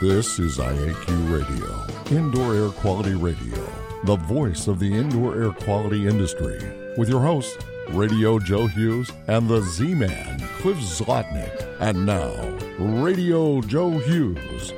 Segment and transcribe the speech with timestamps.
[0.00, 3.68] This is IAQ Radio, Indoor Air Quality Radio,
[4.04, 6.56] the voice of the indoor air quality industry,
[6.96, 11.80] with your hosts, Radio Joe Hughes and the Z Man, Cliff Zlotnick.
[11.80, 12.32] And now,
[12.78, 14.72] Radio Joe Hughes.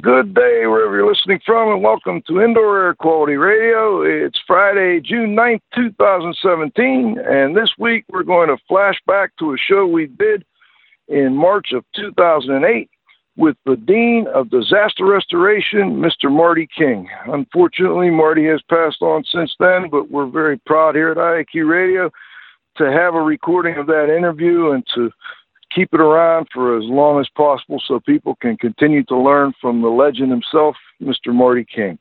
[0.00, 4.02] Good day, wherever you're listening from, and welcome to Indoor Air Quality Radio.
[4.02, 9.56] It's Friday, June 9th, 2017, and this week we're going to flash back to a
[9.56, 10.44] show we did
[11.08, 12.88] in March of 2008
[13.36, 16.30] with the Dean of Disaster Restoration, Mr.
[16.30, 17.08] Marty King.
[17.26, 22.10] Unfortunately, Marty has passed on since then, but we're very proud here at IAQ Radio
[22.76, 25.10] to have a recording of that interview and to
[25.74, 29.80] keep it around for as long as possible so people can continue to learn from
[29.80, 31.32] the legend himself, Mr.
[31.32, 31.98] Marty King.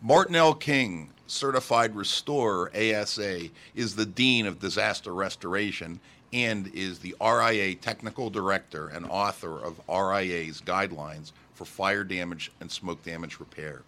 [0.02, 0.54] Martin L.
[0.54, 6.00] King certified restorer ASA is the dean of disaster restoration
[6.32, 12.70] and is the RIA technical director and author of RIA's guidelines for fire damage and
[12.70, 13.82] smoke damage repair.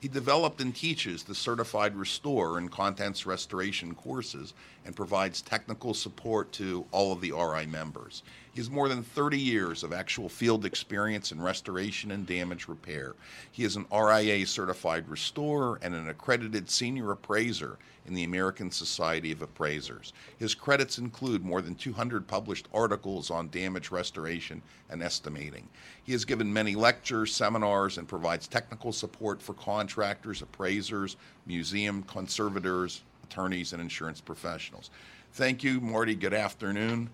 [0.00, 4.54] He developed and teaches the certified restorer and contents restoration courses
[4.84, 8.22] and provides technical support to all of the RI members.
[8.58, 13.14] He has more than 30 years of actual field experience in restoration and damage repair.
[13.52, 19.30] He is an RIA certified restorer and an accredited senior appraiser in the American Society
[19.30, 20.12] of Appraisers.
[20.40, 25.68] His credits include more than 200 published articles on damage restoration and estimating.
[26.02, 31.14] He has given many lectures, seminars, and provides technical support for contractors, appraisers,
[31.46, 34.90] museum conservators, attorneys, and insurance professionals.
[35.34, 36.16] Thank you, Marty.
[36.16, 37.10] Good afternoon.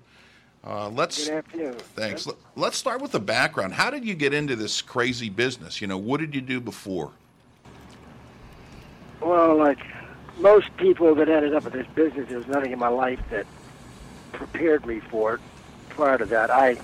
[0.66, 1.28] Uh, let's.
[1.28, 1.74] Good afternoon.
[1.74, 2.26] Thanks.
[2.56, 3.74] Let's start with the background.
[3.74, 5.80] How did you get into this crazy business?
[5.80, 7.12] You know, what did you do before?
[9.20, 9.78] Well, like
[10.38, 13.46] most people that ended up in this business, there was nothing in my life that
[14.32, 15.40] prepared me for it.
[15.90, 16.78] Prior to that, I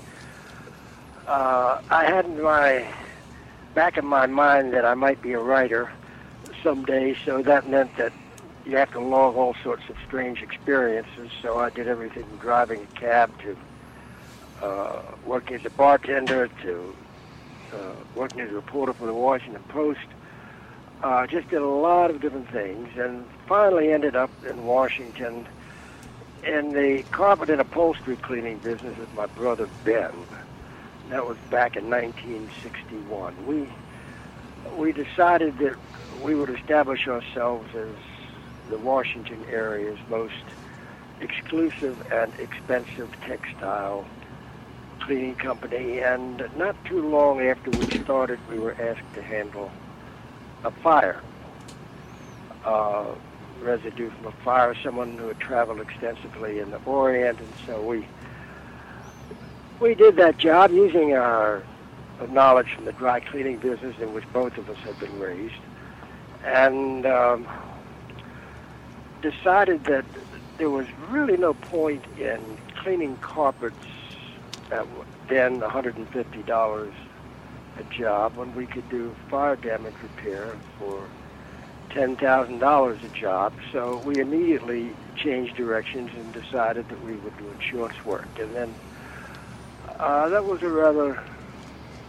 [1.27, 2.85] uh, I had in my
[3.73, 5.91] back in my mind that I might be a writer
[6.61, 8.13] someday, so that meant that
[8.63, 11.31] you have to log all sorts of strange experiences.
[11.41, 13.57] So I did everything from driving a cab to
[14.61, 16.95] uh, working as a bartender to
[17.73, 17.77] uh,
[18.15, 19.99] working as a reporter for the Washington Post.
[21.01, 25.47] Uh, just did a lot of different things, and finally ended up in Washington
[26.43, 30.11] in the carpet and upholstery cleaning business with my brother Ben.
[31.09, 33.47] That was back in 1961.
[33.47, 33.67] We
[34.77, 35.75] we decided that
[36.21, 37.89] we would establish ourselves as
[38.69, 40.43] the Washington area's most
[41.19, 44.05] exclusive and expensive textile
[45.11, 49.69] cleaning company, and not too long after we started, we were asked to handle
[50.63, 51.21] a fire,
[52.63, 53.07] uh,
[53.61, 54.73] residue from a fire.
[54.81, 58.07] Someone who had traveled extensively in the Orient, and so we
[59.81, 61.61] we did that job using our
[62.29, 65.61] knowledge from the dry cleaning business, in which both of us had been raised,
[66.45, 67.45] and um,
[69.21, 70.05] decided that
[70.57, 72.39] there was really no point in
[72.77, 73.75] cleaning carpets
[74.71, 74.87] at
[75.29, 76.91] then $150
[77.77, 81.07] a job when we could do fire damage repair for
[81.91, 83.53] $10,000 a job.
[83.71, 88.27] So we immediately changed directions and decided that we would do insurance work.
[88.39, 88.75] And then
[89.99, 91.21] uh, that was a rather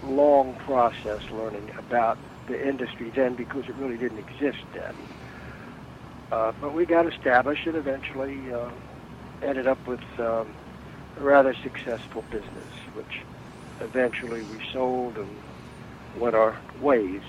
[0.04, 2.18] long process learning about
[2.48, 4.94] the industry then because it really didn't exist then.
[6.30, 8.70] Uh, but we got established and eventually uh,
[9.42, 10.48] ended up with um,
[11.18, 13.20] a rather successful business, which
[13.80, 15.28] eventually we sold and
[16.16, 17.22] went our ways.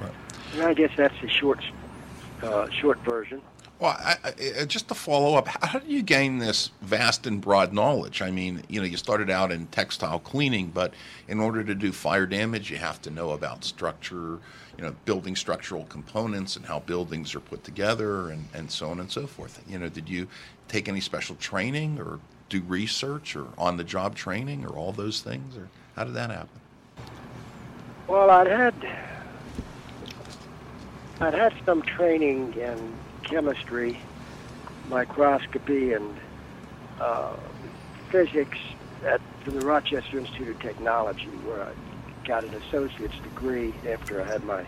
[0.00, 0.12] Right.
[0.54, 1.60] And I guess that's the short,
[2.42, 3.42] uh, short version.
[3.80, 4.16] Well, I,
[4.60, 8.20] I, just to follow up, how did you gain this vast and broad knowledge?
[8.20, 10.92] I mean, you know, you started out in textile cleaning, but
[11.28, 14.38] in order to do fire damage, you have to know about structure,
[14.76, 19.00] you know, building structural components and how buildings are put together and, and so on
[19.00, 19.62] and so forth.
[19.66, 20.28] You know, did you
[20.68, 25.22] take any special training or do research or on the job training or all those
[25.22, 25.56] things?
[25.56, 26.60] Or how did that happen?
[28.06, 28.74] Well, I'd had
[31.20, 32.92] I'd had some training in
[33.22, 33.98] chemistry,
[34.88, 36.16] microscopy, and
[37.00, 37.36] uh,
[38.10, 38.58] physics
[39.06, 41.72] at the Rochester Institute of Technology, where I
[42.26, 44.66] got an associate's degree after I had my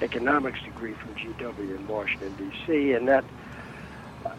[0.00, 2.92] economics degree from GW in Washington D.C.
[2.92, 3.24] and that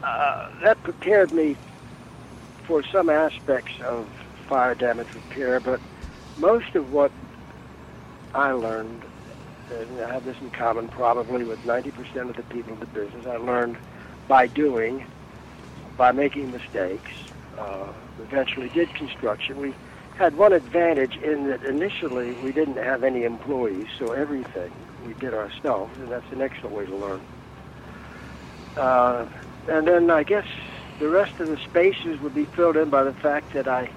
[0.03, 1.57] uh, that prepared me
[2.67, 4.07] for some aspects of
[4.47, 5.79] fire damage repair, but
[6.37, 7.11] most of what
[8.33, 9.03] I learned,
[9.71, 13.25] and I have this in common probably with 90% of the people in the business,
[13.25, 13.77] I learned
[14.27, 15.05] by doing,
[15.97, 17.11] by making mistakes.
[17.57, 17.87] Uh,
[18.21, 19.57] eventually did construction.
[19.57, 19.73] We
[20.17, 24.71] had one advantage in that initially we didn't have any employees, so everything
[25.05, 27.21] we did ourselves, and that's an excellent way to learn.
[28.75, 29.25] Uh,
[29.67, 30.45] and then I guess
[30.99, 33.89] the rest of the spaces would be filled in by the fact that I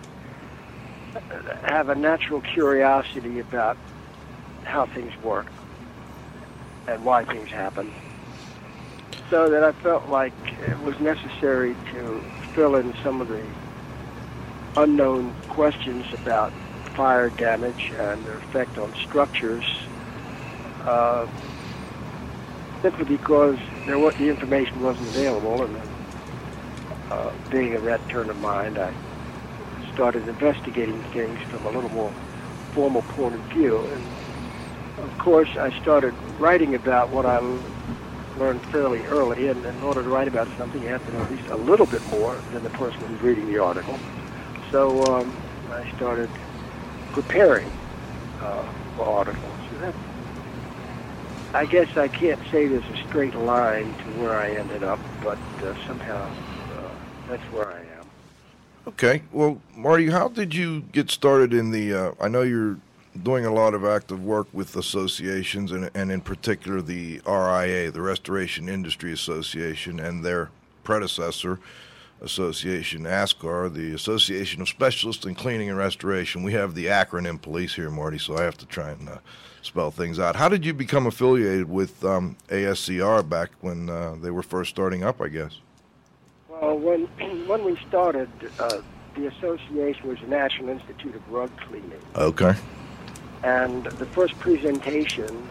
[1.65, 3.77] have a natural curiosity about
[4.65, 5.47] how things work
[6.87, 7.93] and why things happen.
[9.31, 12.23] So that I felt like it was necessary to
[12.55, 13.45] fill in some of the
[14.77, 16.53] unknown questions about
[16.95, 19.65] fire damage and their effect on structures
[20.87, 21.27] uh,
[22.83, 25.77] simply because there was, the information wasn't available and
[27.11, 28.93] uh, being a rat turn of mind, I
[29.93, 32.13] started investigating things from a little more
[32.75, 33.89] formal point of view.
[33.93, 37.39] And of course, I started writing about what I
[38.39, 39.49] learned fairly early.
[39.49, 41.87] And in order to write about something, you have to know at least a little
[41.87, 43.99] bit more than the person who's reading the article.
[44.71, 45.37] So um,
[45.73, 46.31] I started
[47.13, 47.71] preparing
[48.43, 48.65] uh,
[48.97, 49.57] for articles.
[49.81, 49.95] That,
[51.55, 55.39] I guess I can't say there's a straight line to where I ended up, but
[55.65, 56.29] uh, somehow
[57.29, 58.07] that's where I am.
[58.89, 59.23] Okay.
[59.33, 61.95] Well, Marty, how did you get started in the?
[61.95, 62.79] Uh, I know you're
[63.23, 68.01] doing a lot of active work with associations, and, and in particular the RIA, the
[68.01, 70.51] Restoration Industry Association, and their
[70.85, 71.59] predecessor,
[72.21, 76.43] Association, ASCAR, the Association of Specialists in Cleaning and Restoration.
[76.43, 79.19] We have the acronym police here, Marty, so I have to try and uh,
[79.63, 80.35] spell things out.
[80.35, 85.05] How did you become affiliated with um, ASCR back when uh, they were first starting
[85.05, 85.61] up, I guess?
[86.61, 87.07] Well, when,
[87.47, 88.81] when we started, uh,
[89.15, 92.01] the association was the National Institute of Rug Cleaning.
[92.15, 92.55] Okay.
[93.43, 95.49] And the first presentation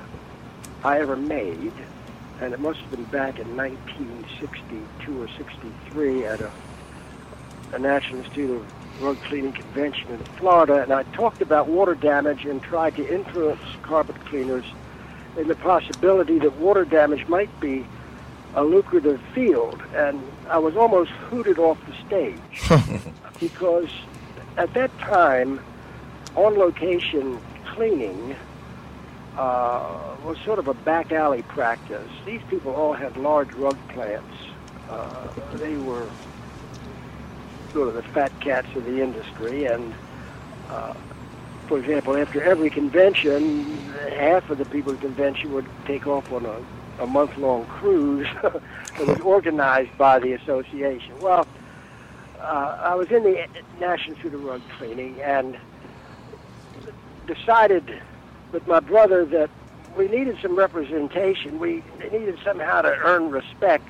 [0.83, 1.71] I ever made
[2.41, 6.51] and it must have been back in 1962 or 63 at a,
[7.73, 12.45] a National Institute of Rug Cleaning Convention in Florida, and I talked about water damage
[12.45, 14.65] and tried to influence carpet cleaners
[15.37, 17.85] in the possibility that water damage might be
[18.57, 20.19] a lucrative field, and
[20.49, 23.01] I was almost hooted off the stage
[23.39, 23.87] because
[24.57, 25.61] at that time,
[26.35, 28.35] on location cleaning
[29.37, 32.09] uh, was sort of a back alley practice.
[32.25, 34.35] These people all had large rug plants.
[34.89, 36.09] Uh, they were
[37.73, 39.93] sort of the fat cats of the industry, and
[40.69, 40.95] uh,
[41.67, 43.77] for example, after every convention,
[44.15, 46.59] half of the people at the convention would take off on a,
[46.99, 48.61] a month-long cruise that
[49.07, 51.19] was organized by the association.
[51.19, 51.47] Well,
[52.39, 53.47] uh, I was in the
[53.79, 55.57] National of Rug Cleaning and
[57.25, 58.01] decided
[58.51, 59.49] with my brother that
[59.97, 61.59] we needed some representation.
[61.59, 63.89] We needed somehow to earn respect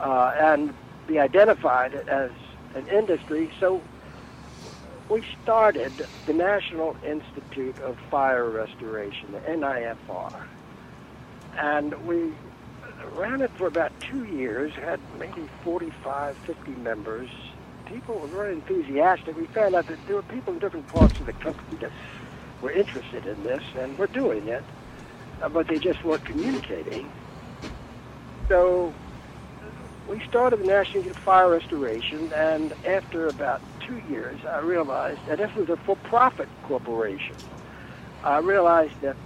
[0.00, 0.74] uh, and
[1.06, 2.30] be identified as
[2.74, 3.50] an industry.
[3.60, 3.80] So
[5.08, 5.92] we started
[6.26, 10.34] the National Institute of Fire Restoration, the NIFR.
[11.58, 12.32] And we
[13.14, 17.28] ran it for about two years, had maybe 45, 50 members.
[17.86, 19.36] People were very enthusiastic.
[19.36, 21.92] We found out that there were people in different parts of the country that
[22.60, 24.64] were interested in this, and we're doing it,
[25.42, 27.10] uh, but they just weren't communicating.
[28.48, 28.92] So
[30.08, 35.54] we started the National Fire Restoration, and after about two years, I realized that this
[35.54, 37.36] was a for-profit corporation.
[38.22, 39.16] I realized that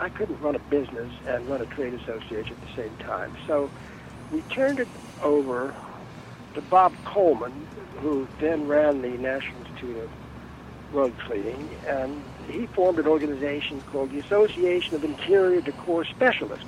[0.00, 3.36] I couldn't run a business and run a trade association at the same time.
[3.46, 3.70] So
[4.32, 4.88] we turned it
[5.22, 5.74] over
[6.54, 7.52] to Bob Coleman,
[8.00, 10.10] who then ran the National Institute of
[10.92, 16.64] rug cleaning, and he formed an organization called the Association of Interior Decor Specialists,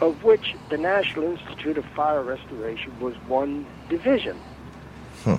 [0.00, 4.38] of which the National Institute of Fire Restoration was one division.
[5.24, 5.34] Hmm.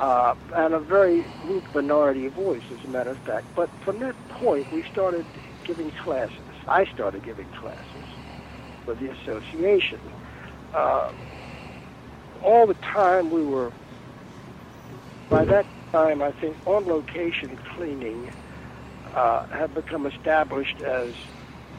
[0.00, 3.46] Uh, and a very weak minority of voice, as a matter of fact.
[3.54, 5.26] But from that point, we started
[5.64, 6.36] giving classes.
[6.66, 8.04] I started giving classes
[8.84, 10.00] for the association.
[10.74, 11.12] Uh,
[12.42, 13.72] all the time we were,
[15.28, 18.32] by that time, I think on location cleaning
[19.14, 21.14] uh, had become established as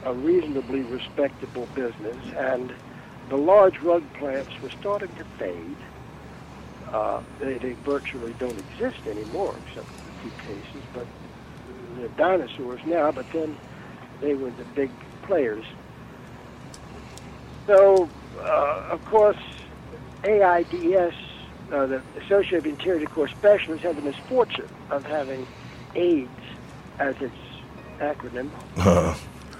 [0.03, 2.73] a reasonably respectable business, and
[3.29, 5.77] the large rug plants were starting to fade.
[6.91, 11.07] Uh, they, they virtually don't exist anymore, except in a few cases, but
[11.95, 13.55] they're dinosaurs now, but then
[14.21, 14.91] they were the big
[15.23, 15.65] players.
[17.67, 18.09] So,
[18.39, 19.37] uh, of course,
[20.23, 21.13] AIDS,
[21.71, 25.47] uh, the Associated Interior Decor Specialists, had the misfortune of having
[25.95, 26.29] AIDS
[26.99, 27.35] as its
[27.99, 28.49] acronym.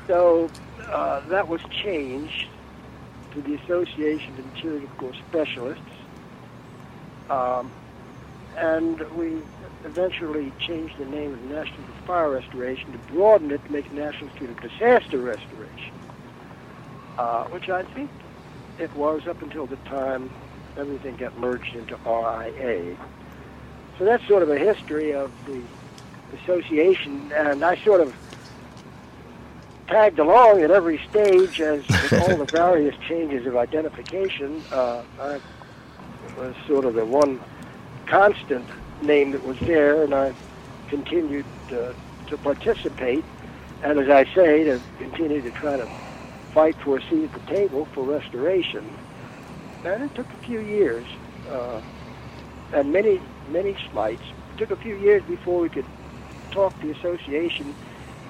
[0.08, 0.50] So
[0.90, 2.48] uh, that was changed
[3.34, 5.84] to the Association of Interior Decor Specialists.
[7.30, 7.72] Um,
[8.58, 9.42] and we
[9.84, 13.72] eventually changed the name of the National Institute of Fire Restoration to broaden it to
[13.72, 15.94] make it National Institute of Disaster Restoration,
[17.18, 18.10] uh, which I think
[18.80, 20.30] it was up until the time
[20.78, 22.96] everything got merged into RIA.
[23.98, 25.62] So that's sort of a history of the
[26.42, 28.16] association, and I sort of
[29.88, 34.64] tagged along at every stage as with all the various changes of identification.
[34.72, 35.40] Uh, I
[36.38, 37.42] was sort of the one
[38.08, 38.68] constant
[39.02, 40.34] name that was there, and I
[40.90, 41.94] continued uh,
[42.28, 43.26] to participate.
[43.84, 45.88] And as I say, to continue to try to
[46.54, 48.84] fight for a seat at the table for restoration.
[49.84, 51.08] And it took a few years,
[51.50, 51.82] uh,
[52.74, 54.24] and many, many slights.
[54.52, 55.86] It took a few years before we could
[56.52, 57.74] talk the association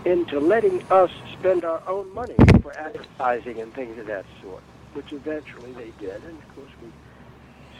[0.05, 4.63] into letting us spend our own money for advertising and things of that sort,
[4.93, 6.23] which eventually they did.
[6.23, 6.89] And of course, we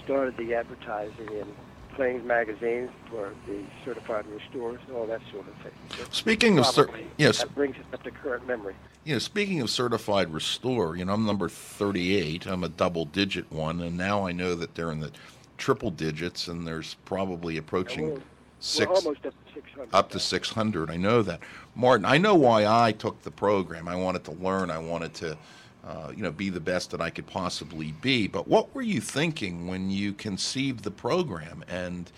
[0.03, 1.47] started the advertising in
[1.95, 6.05] Plains magazine for the certified restorers all that sort of thing.
[6.11, 8.75] Speaking of cer- yes, that brings us up to current memory.
[9.03, 12.45] you know, speaking of certified restore, you know, I'm number 38.
[12.45, 15.11] I'm a double digit one, and now I know that they're in the
[15.57, 18.21] triple digits, and there's probably approaching We're, we're
[18.59, 19.89] 6 almost up to 600.
[19.93, 20.89] up to 600.
[20.89, 21.41] I know that.
[21.75, 23.87] Martin, I know why I took the program.
[23.87, 24.71] I wanted to learn.
[24.71, 25.37] I wanted to,
[25.85, 28.27] uh, you know, be the best that I could possibly be.
[28.27, 31.63] But what were you thinking when you conceived the program?
[31.67, 32.11] And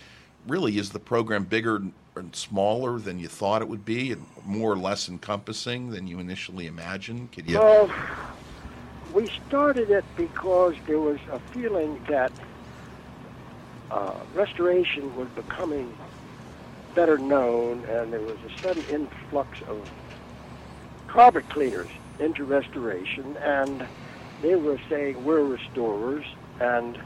[0.46, 1.82] really, is the program bigger
[2.16, 6.18] and smaller than you thought it would be, and more or less encompassing than you
[6.18, 7.32] initially imagined?
[7.32, 7.58] Could you?
[7.58, 7.90] Well,
[9.12, 12.32] we started it because there was a feeling that
[13.90, 15.96] uh, restoration was becoming
[16.94, 19.90] better known, and there was a sudden influx of
[21.06, 23.86] carpet cleaners into restoration, and
[24.42, 26.24] they were saying we're restorers
[26.60, 26.98] and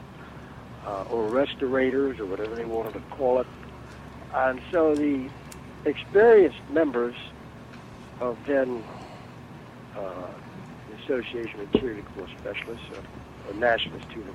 [0.85, 3.47] uh, or restorators or whatever they wanted to call it,
[4.33, 5.29] and so the
[5.85, 7.15] experienced members
[8.19, 8.83] of then
[9.95, 10.27] uh,
[10.89, 14.25] the Association of Interior Decor Specialists, or, or National Institute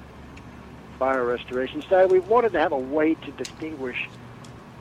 [0.99, 4.09] Fire Restoration, decided we wanted to have a way to distinguish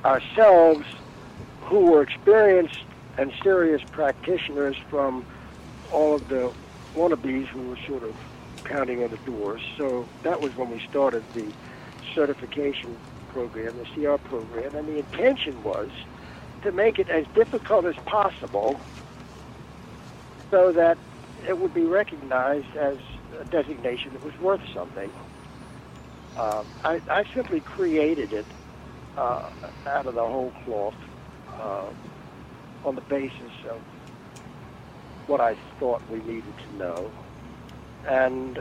[0.06, 0.86] ourselves,
[1.62, 2.84] who were experienced
[3.18, 5.26] and serious practitioners, from
[5.94, 6.52] all of the
[6.96, 8.16] wannabes who were sort of
[8.66, 9.62] pounding on the doors.
[9.78, 11.52] So that was when we started the
[12.16, 12.98] certification
[13.30, 15.90] program, the CR program, and the intention was
[16.64, 18.80] to make it as difficult as possible
[20.52, 20.98] so that
[21.48, 22.98] it would be recognized as
[23.40, 25.10] a designation that was worth something.
[26.38, 28.46] Uh, I, I simply created it
[29.18, 29.50] uh,
[29.86, 30.96] out of the whole cloth
[31.60, 31.90] uh,
[32.86, 33.80] on the basis of
[35.28, 37.12] what I thought we needed to know.
[38.08, 38.58] And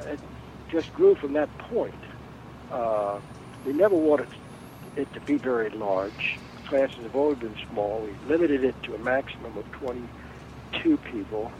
[0.00, 0.20] it
[0.70, 1.94] just grew from that point.
[2.70, 3.20] Uh,
[3.64, 4.28] we never wanted
[4.96, 6.38] it to be very large.
[6.66, 8.00] Classes have always been small.
[8.00, 11.52] We limited it to a maximum of 22 people.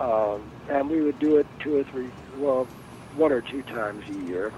[0.00, 2.66] Um, and we would do it two or three, well,
[3.16, 4.52] one or two times a year.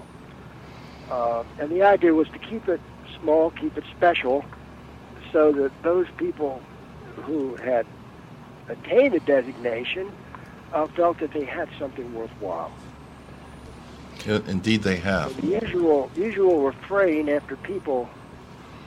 [1.09, 2.81] Uh, and the idea was to keep it
[3.21, 4.43] small, keep it special,
[5.31, 6.61] so that those people
[7.17, 7.85] who had
[8.69, 10.11] attained a designation
[10.73, 12.71] uh, felt that they had something worthwhile.
[14.25, 15.39] Yeah, Indeed, they have.
[15.41, 18.09] The usual usual refrain after people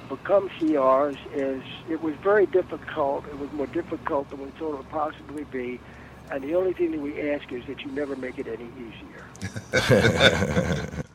[0.08, 3.24] become CRs is it was very difficult.
[3.26, 5.78] It was more difficult than we thought it would possibly be.
[6.30, 9.24] And the only thing that we ask is that you never make it any easier.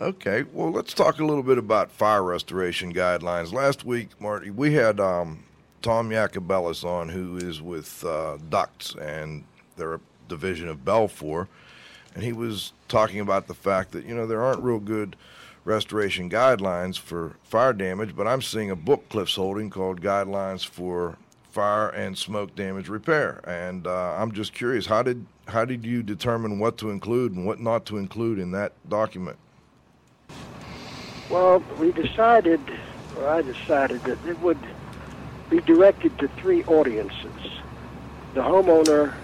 [0.00, 3.52] Okay, well, let's talk a little bit about fire restoration guidelines.
[3.52, 5.42] Last week, Marty, we had um,
[5.82, 9.44] Tom Yacobellis on, who is with uh, DUCTZ and
[9.76, 11.48] their division of BELFOR,
[12.14, 15.16] and he was talking about the fact that you know there aren't real good
[15.64, 21.16] restoration guidelines for fire damage, but I'm seeing a book Cliff's holding called Guidelines for
[21.50, 26.02] Fire and Smoke Damage Repair, and uh, I'm just curious how did how did you
[26.02, 29.38] determine what to include and what not to include in that document?
[31.30, 32.60] Well, we decided,
[33.16, 34.58] or I decided, that it would
[35.50, 37.30] be directed to three audiences.
[38.34, 39.14] the homeowner,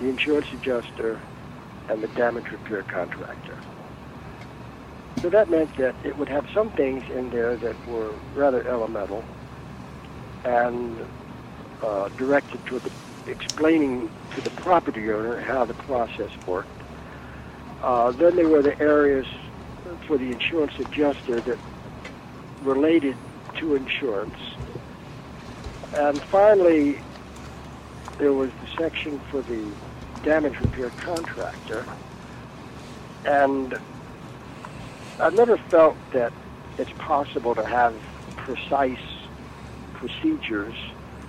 [0.00, 1.20] the insurance adjuster,
[1.88, 3.58] and the damage repair contractor.
[5.20, 9.24] So that meant that it would have some things in there that were rather elemental
[10.44, 10.96] and
[11.82, 12.90] uh, directed to the,
[13.26, 16.68] explaining to the property owner how the process worked.
[17.82, 19.26] Uh, then there were the areas
[20.06, 21.58] for the insurance adjuster that
[22.62, 23.16] related
[23.56, 24.38] to insurance.
[25.94, 26.98] And finally,
[28.18, 29.72] there was the section for the
[30.22, 31.86] damage repair contractor.
[33.24, 33.74] And
[35.18, 36.32] I've never felt that
[36.78, 37.94] it's possible to have
[38.36, 38.98] precise
[39.94, 40.74] procedures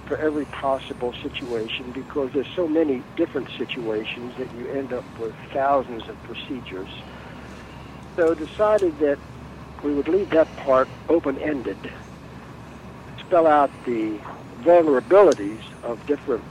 [0.05, 5.33] for every possible situation because there's so many different situations that you end up with
[5.53, 6.89] thousands of procedures.
[8.17, 9.17] So decided that
[9.83, 11.89] we would leave that part open-ended,
[13.25, 14.19] spell out the
[14.61, 16.43] vulnerabilities of different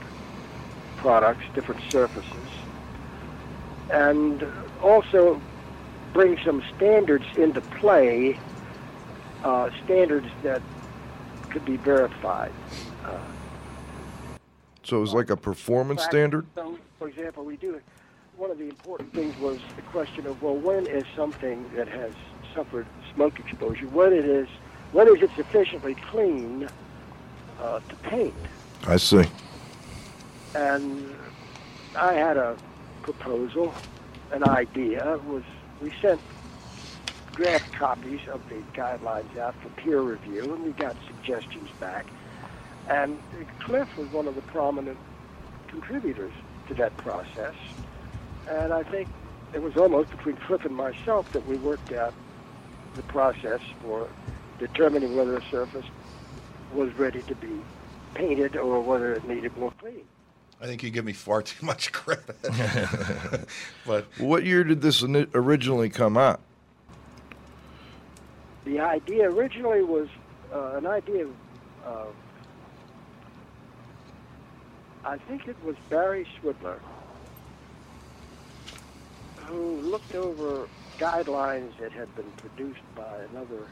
[0.97, 2.49] products, different surfaces,
[3.91, 4.45] and
[4.81, 5.41] also
[6.13, 8.37] bring some standards into play,
[9.43, 10.61] uh, standards that
[11.49, 12.51] could be verified.
[13.03, 13.17] Uh,
[14.83, 16.45] So it was like a performance fact, standard?
[16.55, 17.79] So, for example, we do.
[18.37, 22.13] One of the important things was the question of well, when is something that has
[22.55, 23.87] suffered smoke exposure?
[23.87, 24.47] When it is,
[24.91, 26.67] when is it sufficiently clean
[27.61, 28.33] uh, to paint?
[28.87, 29.23] I see.
[30.55, 31.15] And
[31.95, 32.57] I had a
[33.03, 33.73] proposal,
[34.31, 35.19] an idea.
[35.27, 35.43] Was
[35.81, 36.19] we sent
[37.33, 42.05] draft copies of the guidelines out for peer review, and we got suggestions back.
[42.89, 43.17] And
[43.59, 44.97] Cliff was one of the prominent
[45.67, 46.33] contributors
[46.67, 47.55] to that process.
[48.49, 49.07] And I think
[49.53, 52.13] it was almost between Cliff and myself that we worked out
[52.95, 54.07] the process for
[54.59, 55.85] determining whether a surface
[56.73, 57.61] was ready to be
[58.13, 60.05] painted or whether it needed more cleaning.
[60.61, 62.37] I think you give me far too much credit.
[63.85, 66.39] but What year did this originally come out?
[68.65, 70.07] The idea originally was
[70.53, 71.33] uh, an idea of,
[71.85, 72.05] uh,
[75.03, 76.77] I think it was Barry Swidler,
[79.37, 83.65] who looked over guidelines that had been produced by another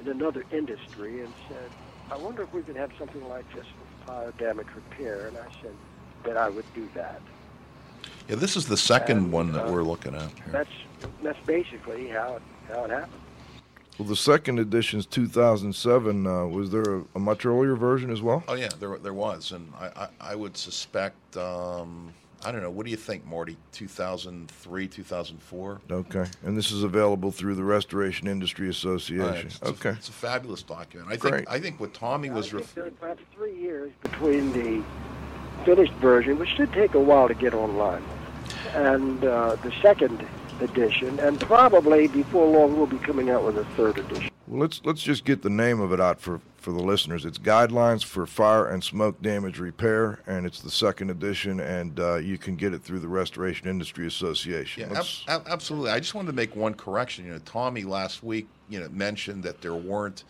[0.00, 1.70] in another industry and said,
[2.10, 5.26] I wonder if we could have something like this for fire damage repair.
[5.28, 5.74] And I said
[6.24, 7.20] that I would do that.
[8.28, 10.44] yeah, this is the second And, one that uh, we're looking at here.
[10.50, 10.70] That's
[11.22, 13.20] that's basically how it, how it happened.
[13.98, 16.26] Well, the second edition's 2007.
[16.26, 18.42] Uh, was there a, a much earlier version as well?
[18.48, 21.36] Oh yeah, there there was, and I I, I would suspect.
[21.36, 22.12] Um,
[22.46, 22.70] I don't know.
[22.70, 23.56] What do you think, Morty?
[23.72, 25.80] 2003, 2004.
[25.90, 26.24] Okay.
[26.44, 29.46] And this is available through the Restoration Industry Uh, Association.
[29.46, 29.90] it's, it's a- okay.
[29.90, 31.10] it's a fabulous document.
[31.10, 31.34] I Great.
[31.34, 32.52] think I think what Tommy was.
[32.52, 34.82] I Ref- there perhaps three years between the
[35.64, 38.02] finished version, which should take a while to get online,
[38.74, 40.26] and uh, the second
[40.60, 44.30] edition, and probably before long we'll be coming out with a third edition.
[44.46, 47.24] Well, let's let's just get the name of it out for for the listeners.
[47.24, 52.16] It's Guidelines for Fire and Smoke Damage Repair, and it's the second edition, and uh,
[52.16, 54.88] you can get it through the Restoration Industry Association.
[54.90, 55.90] Yeah, ab- ab- absolutely.
[55.90, 57.26] I just wanted to make one correction.
[57.26, 60.24] You know, Tommy last week, you know, mentioned that there weren't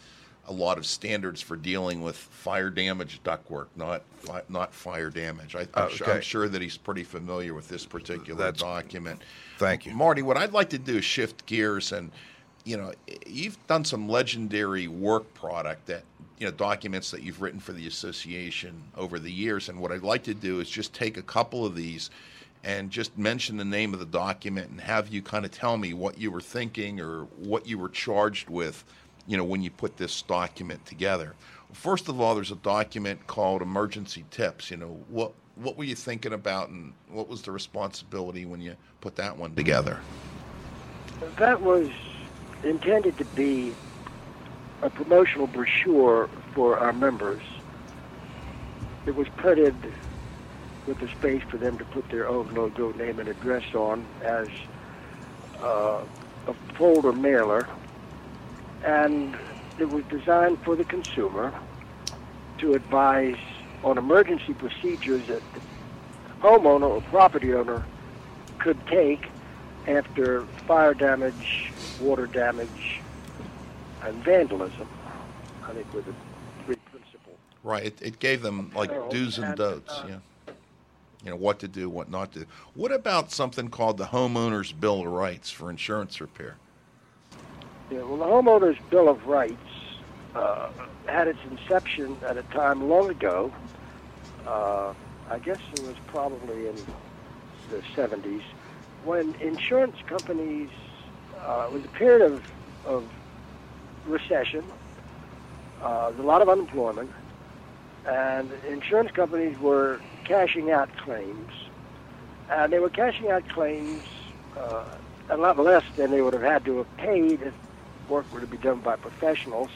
[0.46, 5.54] a lot of standards for dealing with fire damage ductwork, not fi- not fire damage.
[5.56, 6.20] I, I'm, Oh, sure, I'm okay.
[6.20, 9.22] sure that he's pretty familiar with this particular That's- document.
[9.58, 9.94] Thank you.
[9.94, 10.22] Marty.
[10.22, 12.10] What I'd like to do is shift gears, and
[12.64, 12.92] you know,
[13.26, 16.02] you've done some legendary work product that
[16.38, 19.68] you know documents that you've written for the association over the years.
[19.68, 22.10] And what I'd like to do is just take a couple of these
[22.64, 25.92] and just mention the name of the document and have you kind of tell me
[25.92, 28.82] what you were thinking or what you were charged with,
[29.26, 31.34] you know, when you put this document together.
[31.74, 34.70] First of all, there's a document called Emergency Tips.
[34.70, 38.74] You know, what what were you thinking about, and what was the responsibility when you
[39.00, 40.00] put that one together?
[41.38, 41.88] That was
[42.64, 43.74] intended to be
[44.82, 47.42] a promotional brochure for our members.
[49.06, 49.74] It was printed
[50.86, 54.48] with the space for them to put their own logo, name, and address on as
[55.62, 56.02] uh,
[56.46, 57.66] a folder mailer.
[58.84, 59.36] And
[59.78, 61.52] it was designed for the consumer
[62.58, 63.36] to advise
[63.82, 65.60] on emergency procedures that the
[66.42, 67.84] homeowner or property owner
[68.58, 69.26] could take
[69.86, 71.70] after fire damage,
[72.00, 73.00] water damage,
[74.02, 74.88] and vandalism.
[75.64, 76.14] I think were the
[76.66, 77.32] three principal.
[77.62, 77.84] Right.
[77.84, 79.92] It, it gave them like Oh, do's and and, don'ts.
[79.92, 80.52] uh, yeah.
[81.24, 82.40] You know what to do, what not to.
[82.40, 82.46] do.
[82.74, 86.56] What about something called the homeowner's bill of rights for insurance repair?
[87.90, 89.56] Yeah, well, the homeowner's bill of rights
[90.34, 90.68] uh,
[91.06, 93.50] had its inception at a time long ago
[94.46, 94.92] uh,
[95.30, 96.76] I guess it was probably in
[97.70, 98.42] the 70s,
[99.04, 100.70] when insurance companies,
[101.46, 102.42] uh, it was a period of,
[102.86, 103.04] of
[104.06, 104.64] recession,
[105.82, 107.10] uh, a lot of unemployment,
[108.06, 111.52] and insurance companies were cashing out claims.
[112.50, 114.02] And they were cashing out claims
[114.58, 114.84] uh,
[115.30, 117.54] a lot less than they would have had to have paid if
[118.08, 119.70] work were to be done by professionals.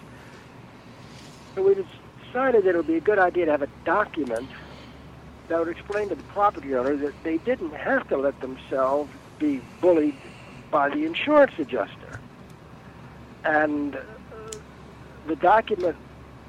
[1.55, 4.51] So we decided that it would be a good idea to have a document
[5.49, 9.61] that would explain to the property owner that they didn't have to let themselves be
[9.81, 10.15] bullied
[10.71, 12.21] by the insurance adjuster.
[13.45, 14.01] And uh,
[15.27, 15.97] the document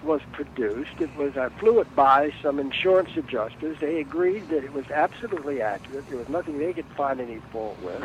[0.03, 0.99] was produced.
[0.99, 3.77] It was I flew it by some insurance adjusters.
[3.79, 6.05] They agreed that it was absolutely accurate.
[6.09, 8.03] There was nothing they could find any fault with.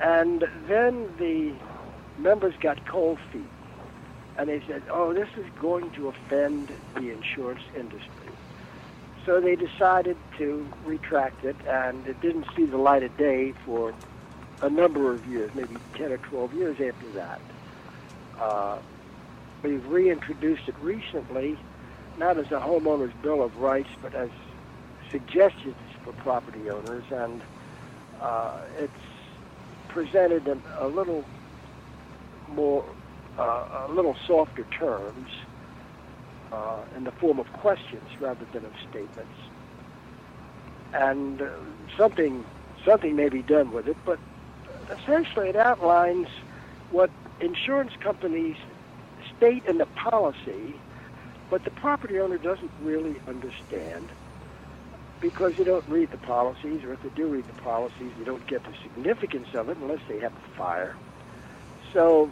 [0.00, 1.52] And then the
[2.18, 3.42] members got cold feet.
[4.36, 8.23] And they said, oh, this is going to offend the insurance industry.
[9.26, 13.94] So they decided to retract it, and it didn't see the light of day for
[14.60, 17.40] a number of years, maybe 10 or 12 years after that.
[18.38, 18.78] Uh,
[19.62, 21.58] we've reintroduced it recently,
[22.18, 24.28] not as a homeowner's bill of rights, but as
[25.10, 27.40] suggestions for property owners, and
[28.20, 28.92] uh, it's
[29.88, 31.24] presented in a little
[32.48, 32.84] more,
[33.38, 35.30] uh, a little softer terms
[36.52, 39.32] uh, in the form of questions rather than of statements.
[40.92, 41.48] And uh,
[41.96, 42.44] something,
[42.84, 44.18] something may be done with it, but
[44.90, 46.28] essentially it outlines
[46.90, 48.56] what insurance companies
[49.36, 50.74] state in the policy,
[51.50, 54.08] but the property owner doesn't really understand
[55.20, 58.46] because they don't read the policies, or if they do read the policies, they don't
[58.46, 60.94] get the significance of it unless they have a fire.
[61.92, 62.30] So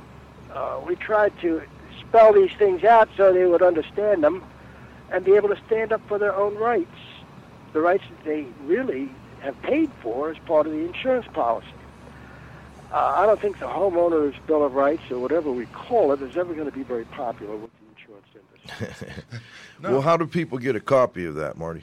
[0.55, 1.62] uh, we tried to
[2.12, 4.44] spell these things out so they would understand them
[5.11, 6.98] and be able to stand up for their own rights,
[7.72, 11.66] the rights that they really have paid for as part of the insurance policy.
[12.92, 16.37] Uh, I don't think the homeowner's bill of rights or whatever we call it is
[16.37, 19.22] ever going to be very popular with the insurance industry.
[19.81, 19.92] no.
[19.92, 21.83] Well, how do people get a copy of that, Marty?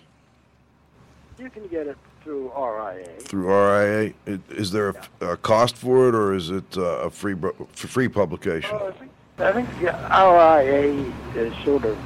[1.39, 3.19] You can get it through RIA.
[3.21, 4.89] Through RIA, is there
[5.21, 7.35] a, a cost for it, or is it uh, a free
[7.73, 8.75] free publication?
[8.75, 11.97] I think, I think RIA is sort of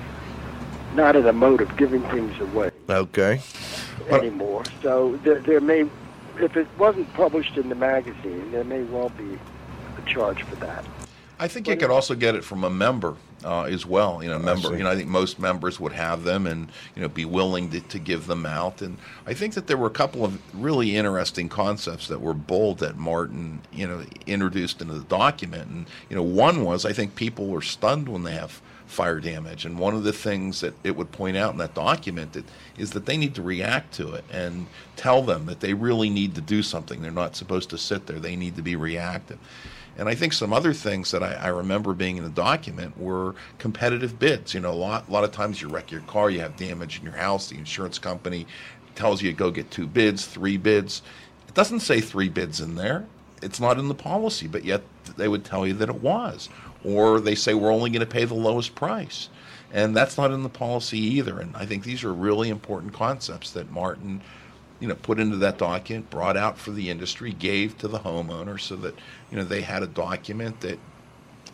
[0.94, 2.70] not in the mode of giving things away.
[2.88, 3.42] Okay.
[4.10, 5.86] Anymore, so there, there may,
[6.40, 9.40] if it wasn't published in the magazine, there may well be
[9.98, 10.86] a charge for that.
[11.40, 14.24] I think you could also get it from a member uh, as well.
[14.24, 14.76] You know, member.
[14.78, 17.82] You know, I think most members would have them and you know be willing to,
[17.82, 18.82] to give them out.
[18.82, 22.80] And I think that there were a couple of really interesting concepts that were bold
[22.80, 25.70] that Martin you know introduced into the document.
[25.70, 28.62] And you know, one was I think people were stunned when they have
[28.94, 29.66] fire damage.
[29.66, 32.46] And one of the things that it would point out in that document that,
[32.78, 36.36] is that they need to react to it and tell them that they really need
[36.36, 37.02] to do something.
[37.02, 38.20] They're not supposed to sit there.
[38.20, 39.40] They need to be reactive.
[39.98, 43.36] And I think some other things that I, I, remember being in the document were
[43.60, 44.54] competitive bids.
[44.54, 46.98] You know, a lot, a lot of times you wreck your car, you have damage
[46.98, 48.48] in your house, the insurance company
[48.96, 51.02] tells you to go get two bids, three bids.
[51.48, 53.06] It doesn't say three bids in there.
[53.42, 54.82] It's not in the policy, but yet
[55.18, 56.50] they would tell you that it was.
[56.84, 59.30] Or they say we're only going to pay the lowest price.
[59.72, 61.40] And that's not in the policy either.
[61.40, 64.22] And I think these are really important concepts that Martin
[64.84, 68.60] you know, put into that document, brought out for the industry, gave to the homeowner
[68.60, 68.94] so that,
[69.32, 70.78] you know, they had a document that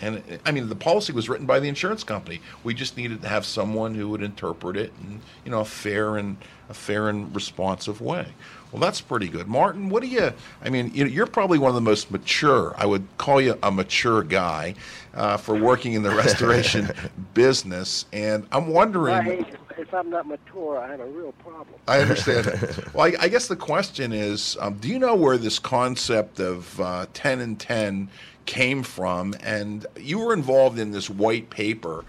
[0.02, 2.42] and I mean, the policy was written by the insurance company.
[2.64, 6.18] We just needed to have someone who would interpret it in, you know, a fair
[6.18, 6.38] and
[6.70, 8.28] a fair and responsive way.
[8.72, 9.90] Well, that's pretty good, Martin.
[9.90, 10.32] What do you?
[10.64, 12.76] I mean, you're probably one of the most mature.
[12.78, 14.76] I would call you a mature guy
[15.16, 16.92] uh, for working in the restoration
[17.34, 19.46] business, and I'm wondering
[19.80, 21.80] if I'm not mature, I have a real problem.
[21.88, 22.94] I understand that.
[22.94, 26.80] well, I, I, guess the question is, um, do you know where this concept of
[26.80, 28.10] uh, 10 and 10
[28.50, 29.36] came from?
[29.42, 32.04] And you were involved in this white paper.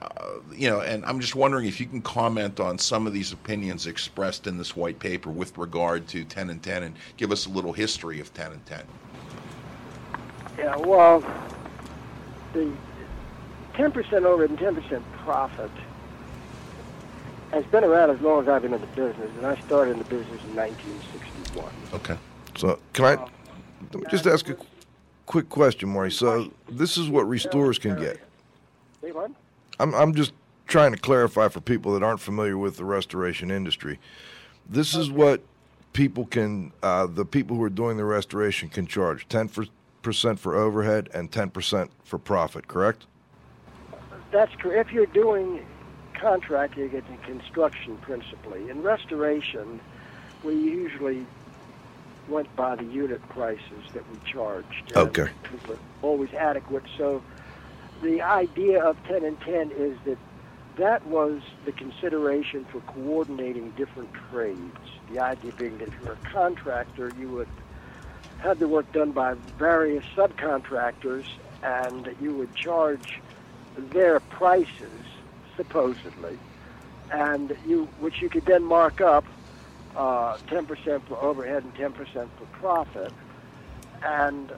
[0.00, 0.06] Uh,
[0.52, 3.88] you know, and I'm just wondering if you can comment on some of these opinions
[3.88, 7.50] expressed in this white paper with regard to 10 and 10 and give us a
[7.50, 8.82] little history of 10 and 10.
[10.58, 11.24] Yeah, well,
[12.52, 12.72] the
[13.74, 15.72] 10% over and 10% profit
[17.50, 19.98] has been around as long as I've been in the business, and I started in
[19.98, 21.72] the business in 1961.
[21.94, 22.16] Okay.
[22.56, 24.56] So can I me just ask a
[25.30, 26.10] quick question, Maury?
[26.10, 28.18] So this is what restorers can get.
[29.78, 30.32] I'm I'm just
[30.66, 34.00] trying to clarify for people that aren't familiar with the restoration industry.
[34.68, 35.40] This is what
[35.92, 39.50] people can uh, the people who are doing the restoration can charge 10
[40.02, 42.66] percent for overhead and 10 percent for profit.
[42.66, 43.06] Correct?
[44.32, 44.88] That's correct.
[44.88, 45.64] If you're doing
[46.20, 48.68] get the construction principally.
[48.68, 49.80] In restoration,
[50.42, 51.24] we usually
[52.28, 54.92] went by the unit prices that we charged.
[54.96, 55.28] Okay.
[55.66, 56.84] Was always adequate.
[56.96, 57.22] So
[58.02, 60.18] the idea of 10 and 10 is that
[60.76, 64.78] that was the consideration for coordinating different trades.
[65.12, 67.48] The idea being that if you're a contractor, you would
[68.38, 71.24] have the work done by various subcontractors
[71.62, 73.20] and you would charge
[73.76, 75.04] their prices,
[75.56, 76.38] supposedly,
[77.12, 79.24] and you which you could then mark up
[79.96, 83.12] uh, 10% for overhead and 10% for profit.
[84.02, 84.52] And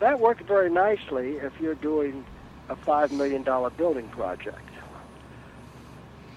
[0.00, 2.24] that worked very nicely if you're doing
[2.68, 3.42] a $5 million
[3.76, 4.58] building project.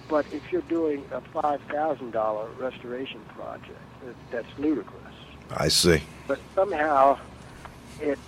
[0.08, 3.78] But if you're doing a $5,000 restoration project,
[4.30, 4.96] that's ludicrous.
[5.56, 6.02] I see.
[6.26, 7.18] But somehow
[8.00, 8.18] it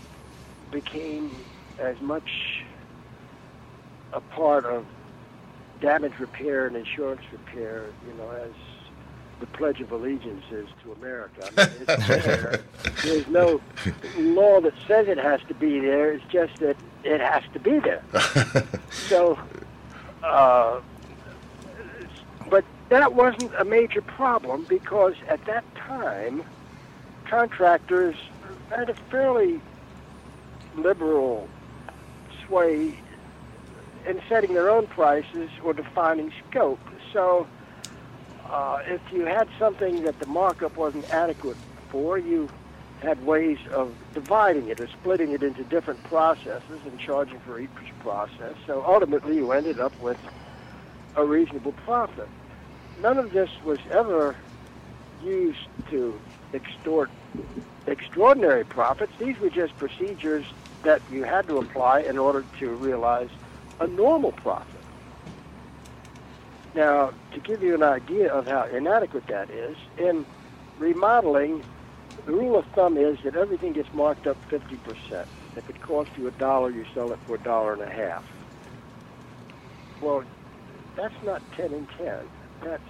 [0.70, 1.34] became
[1.78, 2.62] as much
[4.12, 4.84] a part of
[5.80, 8.50] damage repair and insurance repair, you know, as
[9.42, 11.50] the Pledge of Allegiance is to America.
[11.58, 12.60] I mean, it's there.
[13.02, 13.60] There's no
[14.16, 16.12] law that says it has to be there.
[16.12, 18.04] It's just that it has to be there.
[19.08, 19.36] so,
[20.22, 20.80] uh,
[22.48, 26.44] but that wasn't a major problem because at that time,
[27.24, 28.14] contractors
[28.70, 29.60] had a fairly
[30.76, 31.48] liberal
[32.46, 32.96] sway
[34.06, 36.78] in setting their own prices or defining scope.
[37.12, 37.48] So
[38.50, 41.56] uh, if you had something that the markup wasn't adequate
[41.90, 42.48] for, you
[43.00, 47.70] had ways of dividing it or splitting it into different processes and charging for each
[48.00, 48.54] process.
[48.66, 50.18] So ultimately, you ended up with
[51.16, 52.28] a reasonable profit.
[53.00, 54.36] None of this was ever
[55.22, 56.18] used to
[56.52, 57.10] extort
[57.86, 59.12] extraordinary profits.
[59.18, 60.46] These were just procedures
[60.84, 63.30] that you had to apply in order to realize
[63.80, 64.71] a normal profit.
[66.74, 70.24] Now, to give you an idea of how inadequate that is, in
[70.78, 71.62] remodeling,
[72.24, 74.78] the rule of thumb is that everything gets marked up 50%.
[75.56, 78.22] If it costs you a dollar, you sell it for a dollar and a half.
[80.00, 80.24] Well,
[80.96, 82.08] that's not 10 and 10.
[82.64, 82.82] That's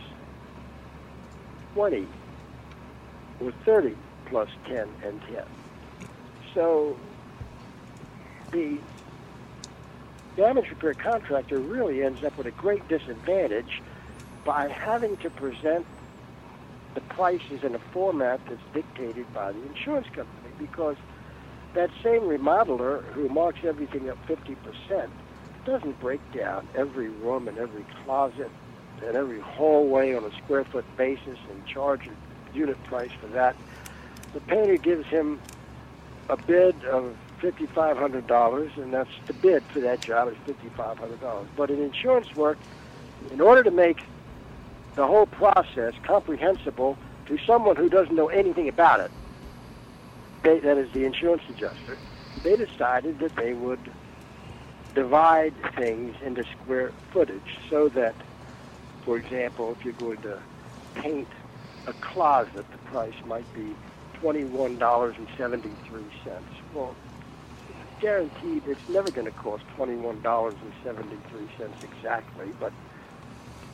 [1.74, 2.06] 20
[3.40, 5.42] or 30 plus 10 and 10.
[6.54, 6.96] So
[8.52, 8.78] the
[10.36, 13.82] damage repair contractor really ends up with a great disadvantage
[14.44, 15.86] by having to present
[16.94, 20.96] the prices in a format that's dictated by the insurance company because
[21.74, 25.08] that same remodeler who marks everything up 50%
[25.64, 28.50] doesn't break down every room and every closet
[29.06, 33.56] and every hallway on a square foot basis and charge a unit price for that.
[34.34, 35.40] The painter gives him
[36.28, 41.46] a bid of $5,500, and that's the bid for that job is $5,500.
[41.56, 42.58] But in insurance work,
[43.30, 43.98] in order to make
[44.96, 49.10] the whole process comprehensible to someone who doesn't know anything about it,
[50.44, 51.98] they, that is the insurance adjuster,
[52.42, 53.92] they decided that they would
[54.94, 58.14] divide things into square footage so that,
[59.04, 60.38] for example, if you're going to
[60.94, 61.28] paint
[61.86, 63.74] a closet, the price might be
[64.22, 66.10] $21.73.
[66.74, 66.96] Well,
[68.02, 72.72] guaranteed it's never going to cost $21.73 exactly, but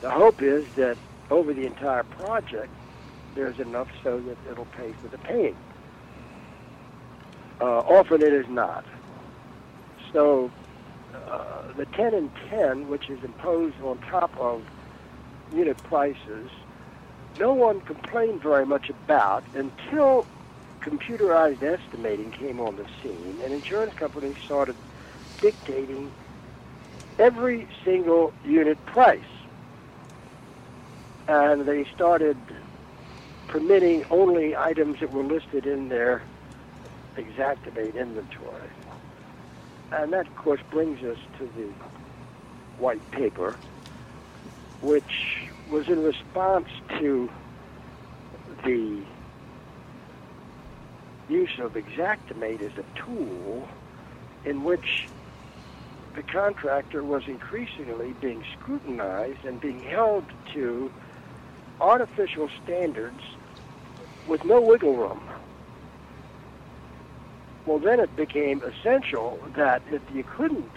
[0.01, 0.97] the hope is that
[1.31, 2.71] over the entire project,
[3.33, 5.57] there's enough so that it'll pay for the painting.
[7.59, 8.85] Uh, often it is not.
[10.13, 10.51] So
[11.13, 14.63] uh, the 10 and 10, which is imposed on top of
[15.51, 16.51] unit prices,
[17.39, 20.27] no one complained very much about until
[20.81, 24.75] computerized estimating came on the scene, and insurance companies started
[25.41, 26.11] dictating
[27.17, 29.19] every single unit price.
[31.27, 32.37] And they started
[33.47, 36.23] permitting only items that were listed in their
[37.17, 38.69] Xactimate inventory.
[39.91, 41.69] And that, of course, brings us to the
[42.81, 43.57] white paper,
[44.81, 45.03] which
[45.69, 46.67] was in response
[46.99, 47.29] to
[48.63, 49.03] the
[51.29, 53.67] use of Xactimate as a tool
[54.43, 55.07] in which
[56.15, 60.91] the contractor was increasingly being scrutinized and being held to
[61.79, 63.21] artificial standards
[64.27, 65.21] with no wiggle room.
[67.65, 70.71] Well, then it became essential that if you couldn't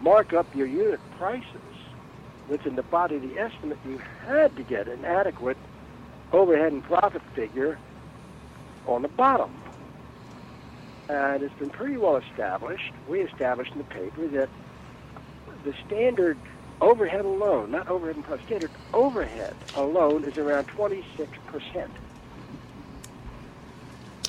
[0.00, 1.44] mark up your unit prices
[2.48, 5.58] within the body of the estimate, you had to get an adequate
[6.32, 7.78] overhead and profit figure
[8.86, 9.61] on the bottom.
[11.08, 12.92] And it's been pretty well established.
[13.08, 14.48] We established in the paper that
[15.64, 16.38] the standard
[16.80, 21.02] overhead alone, not overhead and plus standard, overhead alone is around 26%.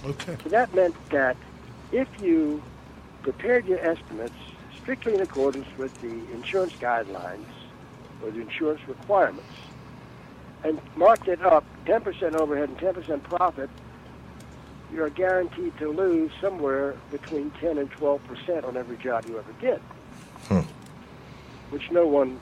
[0.05, 0.37] Okay.
[0.43, 1.37] So that meant that
[1.91, 2.61] if you
[3.21, 4.35] prepared your estimates
[4.81, 7.45] strictly in accordance with the insurance guidelines
[8.21, 9.53] or the insurance requirements
[10.63, 13.69] and marked it up 10% overhead and 10% profit,
[14.93, 19.79] you're guaranteed to lose somewhere between 10 and 12% on every job you ever did,
[20.47, 20.61] Hmm.
[21.71, 22.39] which no one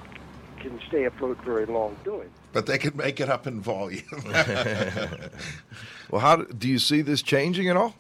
[0.60, 2.30] can stay afloat very long doing.
[2.54, 4.04] But they can make it up in volume.
[6.12, 7.96] Well, how do, do you see this changing at all?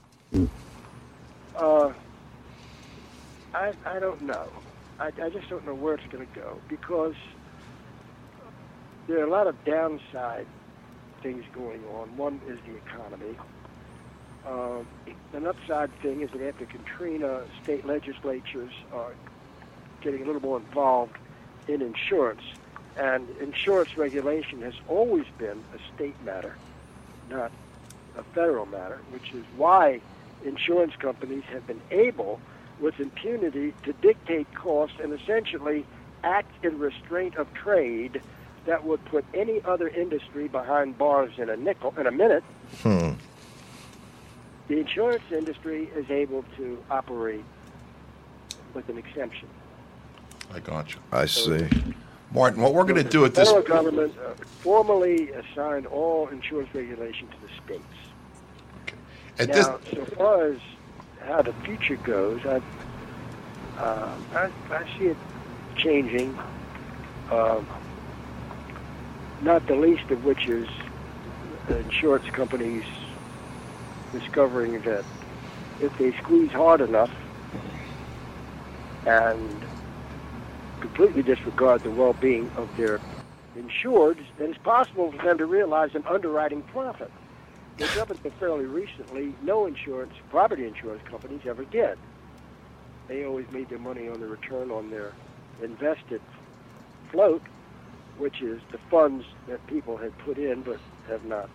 [1.55, 1.93] Uh,
[3.53, 4.49] I, I don't know.
[4.99, 7.15] I, I just don't know where it's going to go because
[9.07, 10.45] there are a lot of downside
[11.23, 12.17] things going on.
[12.17, 13.37] One is the economy.
[14.45, 14.79] Uh,
[15.33, 19.13] an upside thing is that after Katrina, state legislatures are
[20.01, 21.15] getting a little more involved
[21.67, 22.41] in insurance.
[22.97, 26.55] And insurance regulation has always been a state matter,
[27.29, 27.51] not
[28.17, 30.01] a federal matter, which is why
[30.43, 32.41] insurance companies have been able,
[32.79, 35.85] with impunity, to dictate costs and essentially
[36.23, 38.21] act in restraint of trade
[38.65, 42.43] that would put any other industry behind bars in a nickel in a minute.
[42.81, 43.11] Hmm.
[44.71, 47.43] The insurance industry is able to operate
[48.73, 49.49] with an exemption.
[50.53, 50.99] I got you.
[51.11, 51.67] I see.
[52.33, 56.29] Martin, what we're going to do at the this federal government uh, formally assigned all
[56.29, 58.95] insurance regulation to the states.
[59.39, 60.59] at now, this so far as
[61.19, 62.61] how the future goes, I,
[63.77, 65.17] uh, I, I see it
[65.75, 66.39] changing.
[67.29, 67.67] Um,
[69.41, 70.69] not the least of which is
[71.67, 72.85] the insurance companies
[74.11, 75.05] discovering that
[75.79, 77.11] if they squeeze hard enough
[79.05, 79.65] and
[80.79, 82.99] completely disregard the well-being of their
[83.57, 87.11] insureds, then it's possible for them to realize an underwriting profit
[87.81, 91.97] which up until fairly recently, no insurance, property insurance companies ever did.
[93.07, 95.15] They always made their money on the return on their
[95.63, 96.21] invested
[97.11, 97.41] float,
[98.17, 100.77] which is the funds that people had put in but
[101.09, 101.49] have not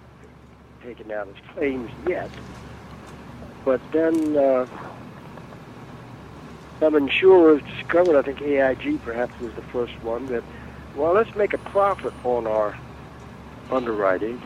[0.86, 2.30] taken out as claims yet.
[3.64, 4.66] But then uh,
[6.80, 10.44] some insurers discovered, I think AIG perhaps was the first one, that,
[10.96, 12.78] well, let's make a profit on our
[13.70, 14.40] underwriting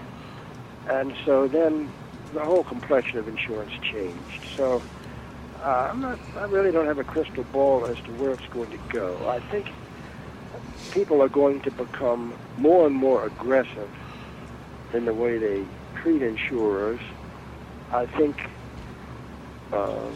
[0.88, 1.88] and so then
[2.35, 4.57] the whole complexion of insurance changed.
[4.57, 4.83] So
[5.62, 8.70] uh, I'm not, I really don't have a crystal ball as to where it's going
[8.70, 9.29] to go.
[9.29, 9.68] I think
[10.90, 13.88] people are going to become more and more aggressive
[14.92, 15.64] in the way they
[15.96, 17.00] treat insurers.
[17.92, 18.37] I think
[19.72, 20.07] uh,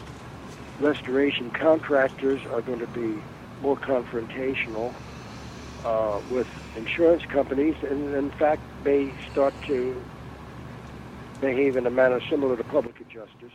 [0.79, 3.21] restoration contractors are going to be
[3.61, 4.93] more confrontational
[5.83, 10.01] uh, with insurance companies, and in fact, may start to
[11.41, 13.51] behave in a manner similar to public adjusters.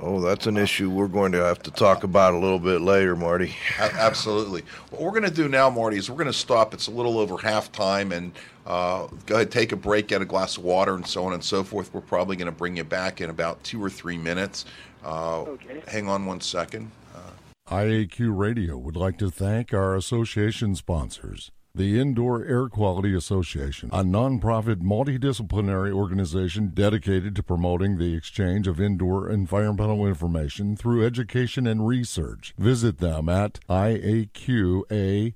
[0.00, 3.14] Oh, that's an issue we're going to have to talk about a little bit later,
[3.14, 3.54] Marty.
[3.78, 4.62] Absolutely.
[4.90, 6.74] What we're going to do now, Marty, is we're going to stop.
[6.74, 8.32] It's a little over halftime, and
[8.66, 11.44] uh, go ahead, take a break, get a glass of water, and so on and
[11.44, 11.92] so forth.
[11.92, 14.64] We're probably going to bring you back in about two or three minutes.
[15.04, 15.82] Uh, Okay.
[15.86, 16.90] Hang on one second.
[17.70, 21.50] IAQ Radio would like to thank our association sponsors.
[21.74, 28.80] The Indoor Air Quality Association, a nonprofit multidisciplinary organization dedicated to promoting the exchange of
[28.80, 32.54] indoor environmental information through education and research.
[32.58, 35.34] Visit them at iaqa.org.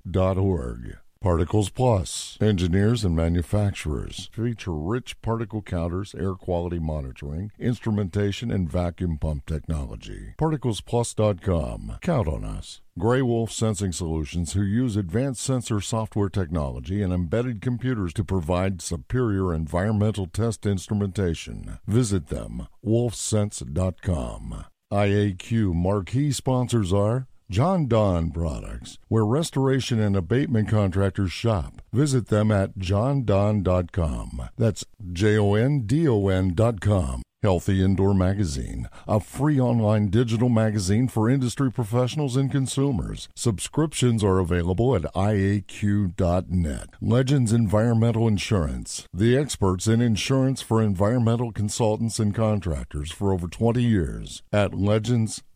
[1.20, 9.18] Particles Plus, engineers and manufacturers, feature rich particle counters, air quality monitoring, instrumentation, and vacuum
[9.18, 10.35] pump technology.
[10.38, 11.98] ParticlesPlus.com.
[12.02, 12.83] Count on us.
[12.96, 18.81] Gray Wolf Sensing Solutions, who use advanced sensor software technology and embedded computers to provide
[18.81, 21.81] superior environmental test instrumentation.
[21.88, 24.66] Visit them, wolfsense.com.
[24.92, 31.81] IAQ marquee sponsors are Jon-Don Products, where restoration and abatement contractors shop.
[31.92, 34.49] Visit them at jondon.com.
[34.57, 37.23] That's J O N D O N.com.
[37.40, 43.29] Healthy Indoor Magazine, a free online digital magazine for industry professionals and consumers.
[43.37, 46.88] Subscriptions are available at iaq.net.
[47.01, 53.85] Legends Environmental Insurance, the experts in insurance for environmental consultants and contractors for over 20
[53.85, 54.75] years at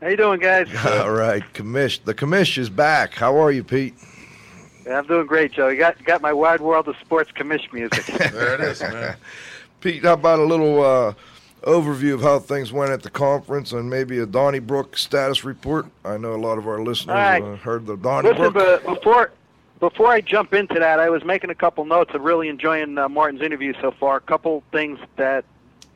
[0.00, 0.68] How you doing, guys?
[0.86, 2.04] All right, commish.
[2.04, 3.14] The commish is back.
[3.14, 3.94] How are you, Pete?
[4.86, 5.68] Yeah, I'm doing great, Joe.
[5.68, 8.04] You got got my wide world of sports commish music.
[8.32, 9.16] there it is, man.
[9.80, 11.14] Pete, how about a little uh,
[11.64, 15.86] overview of how things went at the conference and maybe a Donnybrook status report?
[16.04, 17.42] I know a lot of our listeners right.
[17.42, 18.54] uh, heard the Listen, Donnybrook.
[18.54, 19.30] but before
[19.80, 22.12] before I jump into that, I was making a couple notes.
[22.14, 24.16] I'm really enjoying uh, Martin's interview so far.
[24.16, 25.44] A couple things that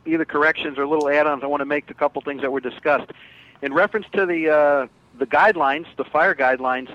[0.05, 2.61] either corrections or little add-ons I want to make to a couple things that were
[2.61, 3.11] discussed.
[3.62, 4.87] In reference to the uh,
[5.19, 6.95] the guidelines, the fire guidelines,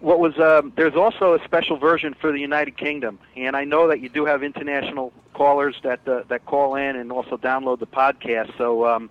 [0.00, 3.88] what was um, there's also a special version for the United Kingdom, and I know
[3.88, 7.86] that you do have international callers that uh, that call in and also download the
[7.86, 8.56] podcast.
[8.56, 9.10] So um,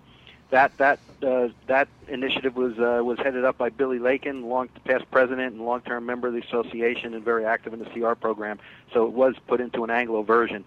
[0.50, 5.04] that that uh, that initiative was uh, was headed up by Billy Lakin, long past
[5.10, 8.58] president and long-term member of the association, and very active in the CR program.
[8.92, 10.64] So it was put into an Anglo version.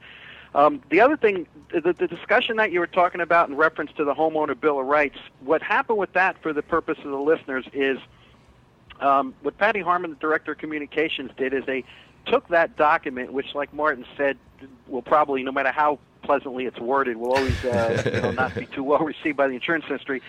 [0.56, 4.06] Um, the other thing, the, the discussion that you were talking about in reference to
[4.06, 7.66] the homeowner bill of rights, what happened with that, for the purpose of the listeners,
[7.74, 8.00] is
[9.00, 11.84] um, what Patty Harmon, the director of communications, did is they
[12.30, 14.38] took that document, which, like Martin said,
[14.88, 18.66] will probably, no matter how pleasantly it's worded, will always uh, you know, not be
[18.66, 20.22] too well received by the insurance industry.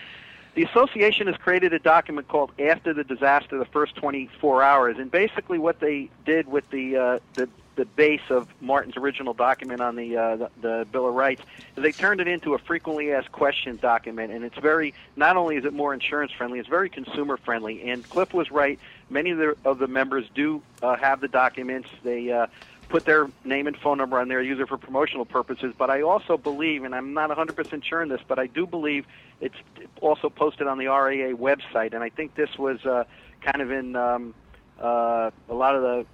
[0.55, 5.11] The association has created a document called "After the Disaster: The First 24 Hours," and
[5.11, 7.47] basically what they did with the uh, the
[7.79, 11.41] the base of Martin's original document on the, uh, the the Bill of Rights
[11.77, 15.55] is they turned it into a frequently asked questions document, and it's very not only
[15.55, 17.89] is it more insurance friendly, it's very consumer friendly.
[17.89, 18.79] And Cliff was right;
[19.09, 21.89] many of the of the members do uh, have the documents.
[22.03, 22.47] They uh,
[22.89, 25.73] put their name and phone number on there, use it for promotional purposes.
[25.77, 29.05] But I also believe, and I'm not 100% sure in this, but I do believe
[29.39, 29.55] it's
[30.01, 31.93] also posted on the RIA website.
[31.93, 33.05] And I think this was uh,
[33.41, 34.33] kind of in um,
[34.81, 36.05] uh, a lot of the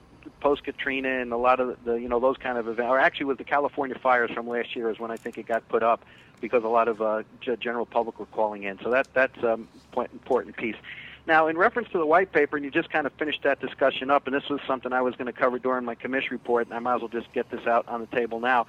[0.41, 3.27] post Katrina and a lot of the you know those kind of events, or actually
[3.27, 6.03] with the California fires from last year is when I think it got put up
[6.41, 7.23] because a lot of uh,
[7.59, 8.79] general public were calling in.
[8.83, 10.75] So that that's um, important piece.
[11.27, 14.11] Now, in reference to the white paper, and you just kind of finished that discussion
[14.11, 16.75] up, and this was something I was going to cover during my commission report, and
[16.75, 18.67] I might as well just get this out on the table now.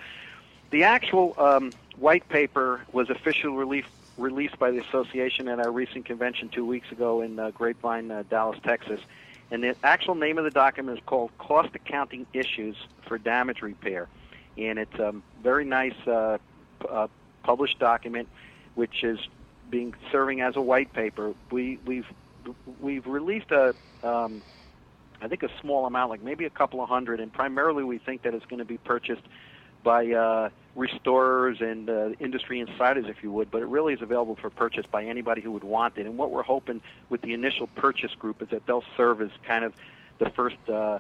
[0.71, 6.07] The actual um, white paper was officially released released by the association at our recent
[6.07, 8.99] convention two weeks ago in uh, Grapevine, uh, Dallas, Texas.
[9.51, 12.77] And the actual name of the document is called Cost Accounting Issues
[13.07, 14.09] for Damage Repair.
[14.57, 16.39] And it's a very nice uh,
[16.81, 17.09] p- uh,
[17.43, 18.29] published document,
[18.75, 19.19] which is
[19.69, 21.35] being serving as a white paper.
[21.51, 22.07] We, we've
[22.81, 24.43] we've released a, um,
[25.21, 28.23] I think a small amount, like maybe a couple of hundred, and primarily we think
[28.23, 29.23] that it's going to be purchased
[29.83, 34.35] by uh, restorers and uh, industry insiders, if you would, but it really is available
[34.35, 36.07] for purchase by anybody who would want it.
[36.07, 39.65] And what we're hoping with the initial purchase group is that they'll serve as kind
[39.65, 39.75] of
[40.19, 40.99] the first uh,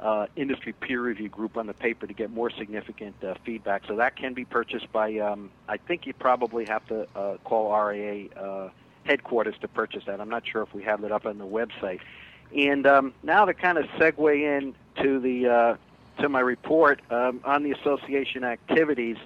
[0.00, 3.82] uh, industry peer review group on the paper to get more significant uh, feedback.
[3.86, 7.72] So that can be purchased by, um, I think you probably have to uh, call
[7.72, 8.70] RIA uh,
[9.04, 10.20] headquarters to purchase that.
[10.20, 12.00] I'm not sure if we have that up on the website.
[12.56, 15.76] And um, now to kind of segue in to the uh,
[16.22, 19.16] to my report um, on the association activities,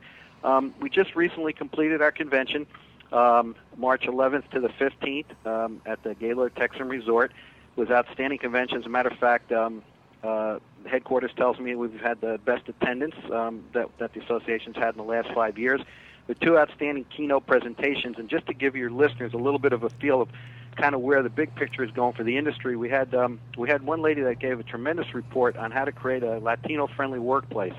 [0.42, 2.66] um, we just recently completed our convention,
[3.12, 7.32] um, March 11th to the 15th um, at the Gaylord Texan Resort.
[7.76, 8.78] It was outstanding convention.
[8.78, 9.82] As a matter of fact, um,
[10.24, 14.96] uh, headquarters tells me we've had the best attendance that, that the association's had in
[14.96, 15.82] the last five years
[16.28, 18.16] with two outstanding keynote presentations.
[18.18, 20.28] And just to give your listeners a little bit of a feel of
[20.76, 23.68] kind of where the big picture is going for the industry, we had um, we
[23.68, 27.74] had one lady that gave a tremendous report on how to create a Latino-friendly workplace.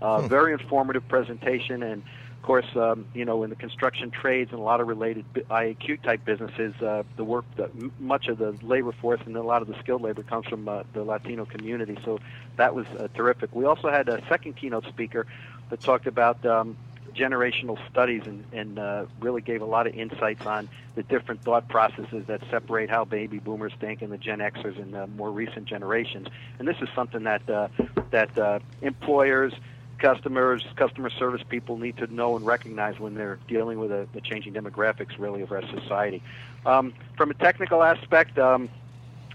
[0.00, 0.28] Uh, Hmm.
[0.28, 2.02] Very informative presentation, and
[2.36, 6.02] of course, um, you know, in the construction trades and a lot of related IAQ
[6.02, 9.68] type businesses, uh, the work, the, much of the labor force and a lot of
[9.68, 11.98] the skilled labor comes from uh, the Latino community.
[12.04, 12.20] So
[12.56, 13.54] that was uh, terrific.
[13.54, 15.26] We also had a second keynote speaker
[15.70, 16.76] that talked about um,
[17.16, 21.68] generational studies and, and uh, really gave a lot of insights on the different thought
[21.68, 25.66] processes that separate how baby boomers think and the Gen Xers and the more recent
[25.66, 26.28] generations.
[26.58, 27.68] And this is something that uh,
[28.10, 29.52] that uh, employers,
[29.98, 34.54] customers, customer service people need to know and recognize when they're dealing with the, changing
[34.54, 36.22] demographics, really, of our society.
[36.64, 38.38] Um, from a technical aspect.
[38.38, 38.68] Um,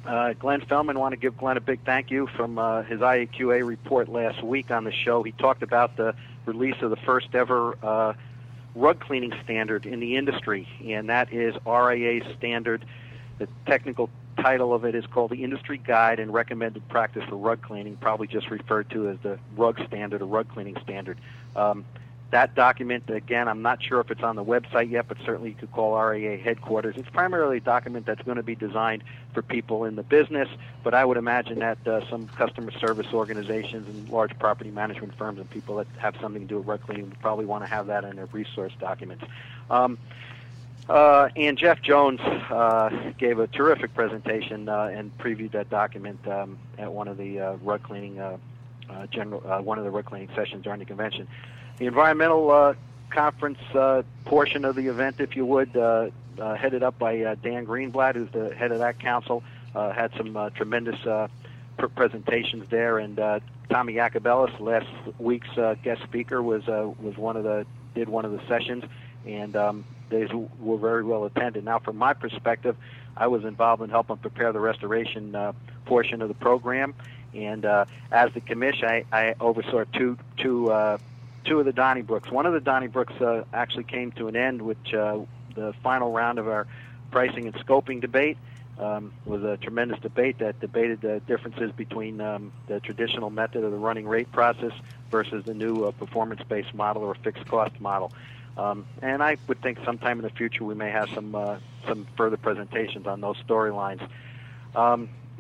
[0.05, 3.63] uh, Glenn Fellman, want to give Glenn a big thank you from uh, his IAQA
[3.63, 5.21] report last week on the show.
[5.21, 6.15] He talked about the
[6.45, 8.13] release of the first ever uh,
[8.75, 12.85] rug cleaning standard in the industry, and that is RIA standard.
[13.37, 17.61] The technical title of it is called the Industry Guide and Recommended Practice for Rug
[17.61, 21.17] Cleaning, probably just referred to as the rug standard or rug cleaning standard.
[21.55, 21.85] Um,
[22.31, 25.55] that document, again, I'm not sure if it's on the website yet, but certainly you
[25.55, 26.95] could call RIA headquarters.
[26.97, 29.03] It's primarily a document that's going to be designed
[29.33, 30.49] for people in the business,
[30.83, 35.39] but I would imagine that uh, some customer service organizations and large property management firms
[35.39, 37.87] and people that have something to do with rug cleaning would probably want to have
[37.87, 39.23] that in their resource documents.
[39.69, 39.97] Um,
[40.89, 46.57] Uh, and Jeff Jones uh, gave a terrific presentation uh, and previewed that document um,
[46.77, 48.37] at one of the uh, rug cleaning uh,
[48.89, 51.27] uh, general one of the rug cleaning sessions during the convention.
[51.81, 52.75] The environmental uh,
[53.09, 58.13] conference uh, portion of the event, if you would, uh, headed up by Dan Greenblatt,
[58.13, 59.41] who's the head of that council,
[59.73, 63.17] had some tremendous pr- presentations there, and
[63.67, 64.85] Tommy Yacobellis, last
[65.17, 65.49] week's
[65.81, 67.65] guest speaker, was was one of the
[67.95, 68.83] did one of the sessions,
[69.25, 70.27] and um, they
[70.59, 71.65] were very well attended.
[71.65, 72.77] Now, from my perspective,
[73.17, 75.53] I was involved in helping prepare the restoration uh,
[75.85, 76.93] portion of the program,
[77.33, 80.99] and uh, as the commission, I, I oversaw two two uh,
[81.45, 82.31] two of the Donnybrooks.
[82.31, 85.19] One of the Donnybrooks uh, actually came to an end, which uh,
[85.55, 86.67] the final round of our
[87.11, 88.37] pricing and scoping debate
[88.79, 93.71] um, was a tremendous debate that debated the differences between um, the traditional method of
[93.71, 94.71] the running rate process
[95.11, 98.11] versus the new uh, performance-based model or fixed cost model.
[98.57, 102.05] Um, and I would think sometime in the future we may have some uh, some
[102.17, 104.05] further presentations on those storylines.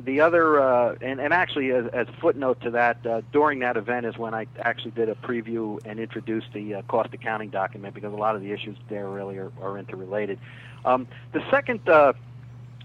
[0.03, 3.77] The other, uh, and, and actually, as, as a footnote to that, uh, during that
[3.77, 7.93] event is when I actually did a preview and introduced the uh, cost accounting document
[7.93, 10.39] because a lot of the issues there really are, are interrelated.
[10.85, 12.13] Um, the second uh,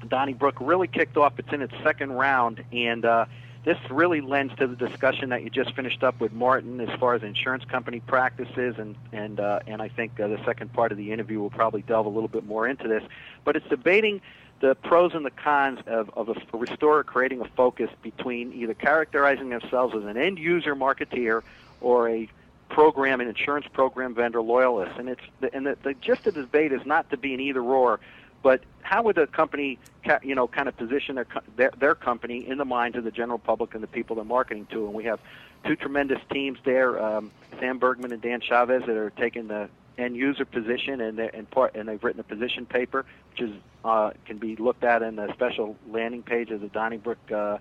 [0.06, 1.38] Donnybrook really kicked off.
[1.38, 3.26] It's in its second round, and uh,
[3.66, 7.14] this really lends to the discussion that you just finished up with Martin as far
[7.14, 10.98] as insurance company practices, and and uh, and I think uh, the second part of
[10.98, 13.02] the interview will probably delve a little bit more into this.
[13.44, 14.22] But it's debating
[14.60, 19.50] the pros and the cons of, of a, restorer creating a focus between either characterizing
[19.50, 21.42] themselves as an end user marketeer
[21.80, 22.28] or a
[22.68, 24.96] program and insurance program vendor loyalist.
[24.96, 27.40] And it's the, and the, the gist of the debate is not to be an
[27.40, 27.98] either or,
[28.42, 29.78] but how would a company,
[30.22, 31.26] you know, kind of position their,
[31.56, 34.66] their their company in the minds of the general public and the people they're marketing
[34.70, 34.86] to?
[34.86, 35.20] And we have
[35.64, 39.68] two tremendous teams there, um, Sam Bergman and Dan Chavez, that are taking the
[39.98, 44.10] end user position, and and part and they've written a position paper, which is uh,
[44.24, 47.18] can be looked at in the special landing page of the Donnybrook.
[47.30, 47.58] Uh,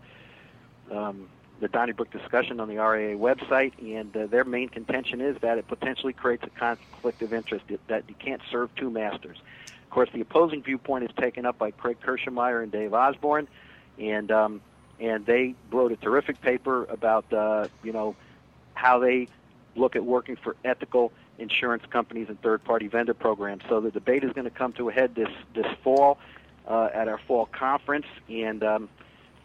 [0.92, 1.30] um,
[1.62, 5.68] the Donnybrook discussion on the RIA website, and uh, their main contention is that it
[5.68, 9.38] potentially creates a conflict of interest that you can't serve two masters.
[9.96, 13.48] Course, the opposing viewpoint is taken up by Craig Kirschmeyer and Dave Osborne,
[13.98, 14.60] and um,
[15.00, 18.14] and they wrote a terrific paper about uh, you know
[18.74, 19.30] how they
[19.78, 23.64] look at working for ethical insurance companies and third-party vendor programs.
[23.70, 26.18] So the debate is going to come to a head this this fall
[26.68, 28.89] uh, at our fall conference, and um,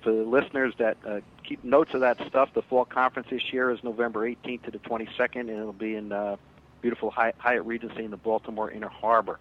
[0.03, 3.71] for the listeners that uh, keep notes of that stuff, the fall conference this year
[3.71, 6.35] is November 18th to the 22nd, and it'll be in uh,
[6.83, 9.39] beautiful Hyatt Regency in the Baltimore Inner Harbor.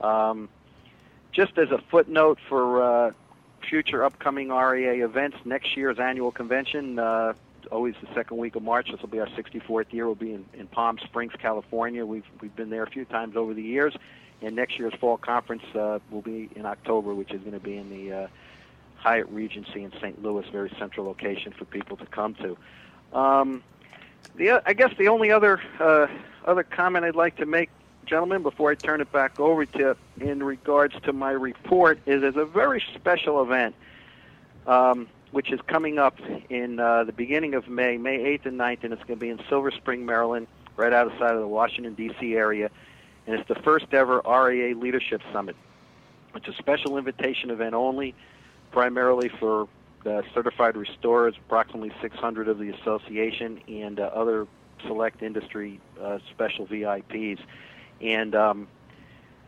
[0.00, 0.48] Um,
[1.32, 3.10] just as a footnote for uh,
[3.68, 7.34] future upcoming RIA events, next year's annual convention, uh,
[7.72, 8.90] always the second week of March.
[8.90, 10.06] This will be our 64th year.
[10.06, 12.04] We'll be in, in Palm Springs, California.
[12.04, 13.94] We've we've been there a few times over the years,
[14.42, 17.76] and next year's fall conference uh, will be in October, which is going to be
[17.76, 18.26] in the uh,
[18.96, 20.22] Hyatt Regency in St.
[20.22, 22.56] Louis, very central location for people to come to.
[23.16, 23.62] Um,
[24.36, 26.06] the I guess the only other uh,
[26.44, 27.70] other comment I'd like to make,
[28.06, 32.36] gentlemen, before I turn it back over to in regards to my report is there's
[32.36, 33.74] a very special event.
[34.66, 36.16] Um, which is coming up
[36.48, 39.30] in uh, the beginning of May, May 8th and 9th, and it's going to be
[39.30, 40.46] in Silver Spring, Maryland,
[40.76, 42.36] right outside of the Washington, D.C.
[42.36, 42.70] area.
[43.26, 45.56] And it's the first ever RIA Leadership Summit.
[46.36, 48.14] It's a special invitation event only,
[48.70, 49.66] primarily for
[50.06, 54.46] uh, certified restorers, approximately 600 of the association, and uh, other
[54.86, 57.40] select industry uh, special VIPs.
[58.00, 58.68] And um,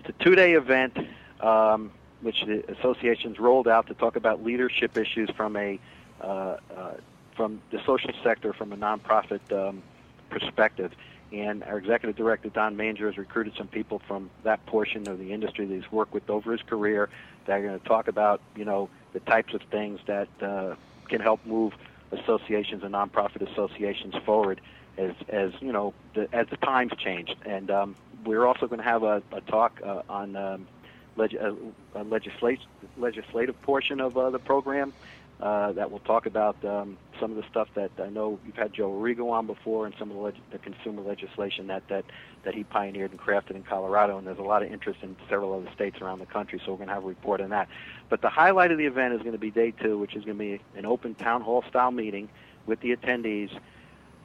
[0.01, 0.97] it's a two-day event.
[1.41, 1.93] Um,
[2.23, 5.79] which the associations rolled out to talk about leadership issues from a
[6.21, 6.95] uh, uh,
[7.37, 9.83] from the social sector, from a nonprofit um,
[10.31, 10.91] perspective.
[11.33, 15.33] And our executive director Don Manger has recruited some people from that portion of the
[15.33, 17.11] industry that he's worked with over his career
[17.45, 20.75] that are going to talk about, you know, the types of things that uh,
[21.09, 21.75] can help move
[22.13, 24.61] associations and nonprofit associations forward
[24.97, 27.35] as, as you know, the, as the times changed.
[27.45, 30.69] And um, we're also going to have a, a talk uh, on um,
[31.17, 31.53] leg- uh,
[31.95, 34.93] a, a legislative portion of uh, the program
[35.41, 38.73] uh, that will talk about um, some of the stuff that I know you've had
[38.73, 42.05] Joe Arrigo on before, and some of the, leg- the consumer legislation that, that
[42.45, 44.17] that he pioneered and crafted in Colorado.
[44.17, 46.79] And there's a lot of interest in several other states around the country, so we're
[46.79, 47.69] going to have a report on that.
[48.09, 50.39] But the highlight of the event is going to be day two, which is going
[50.39, 52.31] to be an open town hall style meeting
[52.65, 53.51] with the attendees.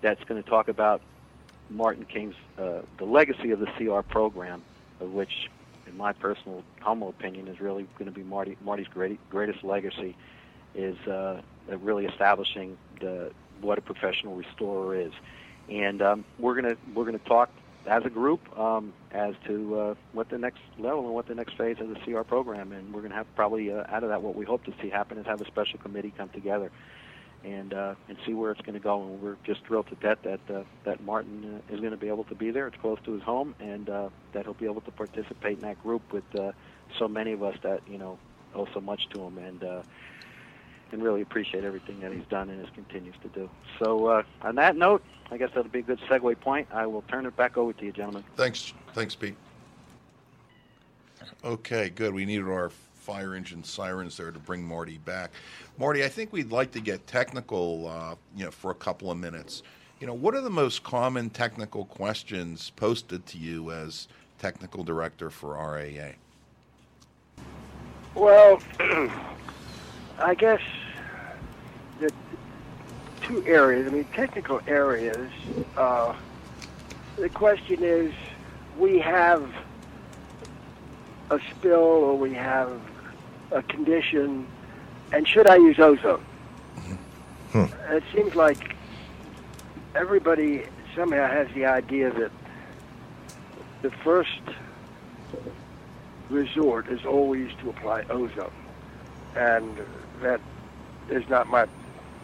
[0.02, 1.02] That's going to talk about
[1.72, 4.62] Martin King's uh, the legacy of the CR program,
[5.00, 5.50] of which
[5.88, 10.16] in my personal humble opinion, is really going to be Marty Marty's great, greatest legacy
[10.76, 15.12] is uh, really establishing the what a professional restorer is.
[15.70, 17.50] And um, we're gonna we're gonna talk
[17.88, 21.58] as a group um, as to uh, what the next level and what the next
[21.58, 22.72] phase of the CR program.
[22.72, 24.90] And we're going to have probably uh, out of that what we hope to see
[24.90, 26.72] happen is have a special committee come together
[27.44, 29.02] and uh, and see where it's going to go.
[29.02, 32.08] And we're just thrilled to death that uh, that Martin uh, is going to be
[32.08, 32.68] able to be there.
[32.68, 35.82] It's close to his home, and uh, that he'll be able to participate in that
[35.82, 36.52] group with uh,
[36.98, 38.18] so many of us that you know
[38.56, 39.38] owe so much to him.
[39.38, 39.82] And uh,
[40.92, 43.50] and really appreciate everything that he's done and is continues to do.
[43.80, 46.68] So uh, on that note, I guess that'll be a good segue point.
[46.72, 48.24] I will turn it back over to you, gentlemen.
[48.36, 49.36] Thanks, thanks, Pete.
[51.44, 52.14] Okay, good.
[52.14, 52.72] We needed our
[53.02, 55.32] fire engine sirens there to bring Marty back.
[55.80, 59.18] Marty, I think we'd like to get technical, uh, you know, for a couple of
[59.18, 59.64] minutes.
[60.00, 65.32] You know, what are the most common technical questions posted to you as technical director
[65.32, 66.14] for RIA?
[68.14, 68.62] Well,
[70.20, 70.62] I guess
[72.00, 72.12] the
[73.22, 75.32] two areas, I mean, technical areas,
[75.76, 76.14] uh,
[77.18, 78.14] the question is
[78.78, 79.52] we have
[81.32, 82.82] a spill or we have
[83.52, 84.48] a condition,
[85.12, 86.24] and should I use ozone?
[87.52, 87.66] Hmm.
[87.90, 88.76] It seems like
[89.96, 90.64] everybody
[90.96, 92.32] somehow has the idea that
[93.82, 94.42] the first
[96.30, 98.52] resort is always to apply ozone.
[99.36, 99.78] And
[100.22, 100.40] that
[101.10, 101.68] is not my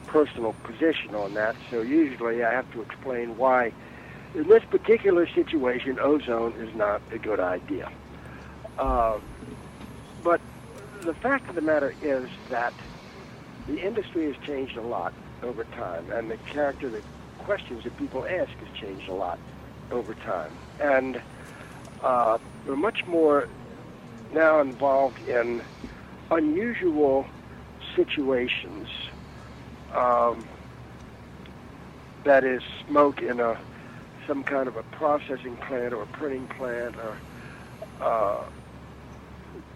[0.07, 1.55] personal position on that.
[1.69, 3.73] So usually I have to explain why,
[4.34, 7.91] in this particular situation, ozone is not a good idea.
[8.78, 9.19] Uh,
[10.23, 10.39] but
[11.02, 12.74] the fact of the matter is that
[13.68, 17.02] the industry has changed a lot over time, and the character, the
[17.39, 19.39] questions that people ask has changed a lot
[19.91, 20.52] over time.
[20.80, 21.22] And
[22.04, 23.48] uh, we're much more
[24.34, 25.62] now involved in
[26.32, 27.26] unusual
[27.95, 28.88] situations.
[29.93, 30.45] Um,
[32.24, 33.58] that is smoke in a
[34.28, 37.18] some kind of a processing plant or a printing plant or
[38.02, 38.43] uh,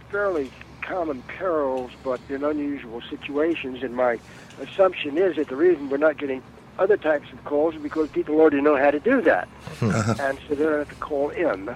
[0.09, 0.51] fairly
[0.82, 3.84] common perils, but in unusual situations.
[3.84, 4.19] And my
[4.59, 6.43] assumption is that the reason we're not getting
[6.79, 9.47] other types of calls is because people already know how to do that,
[9.82, 11.73] and so they don't have to call in.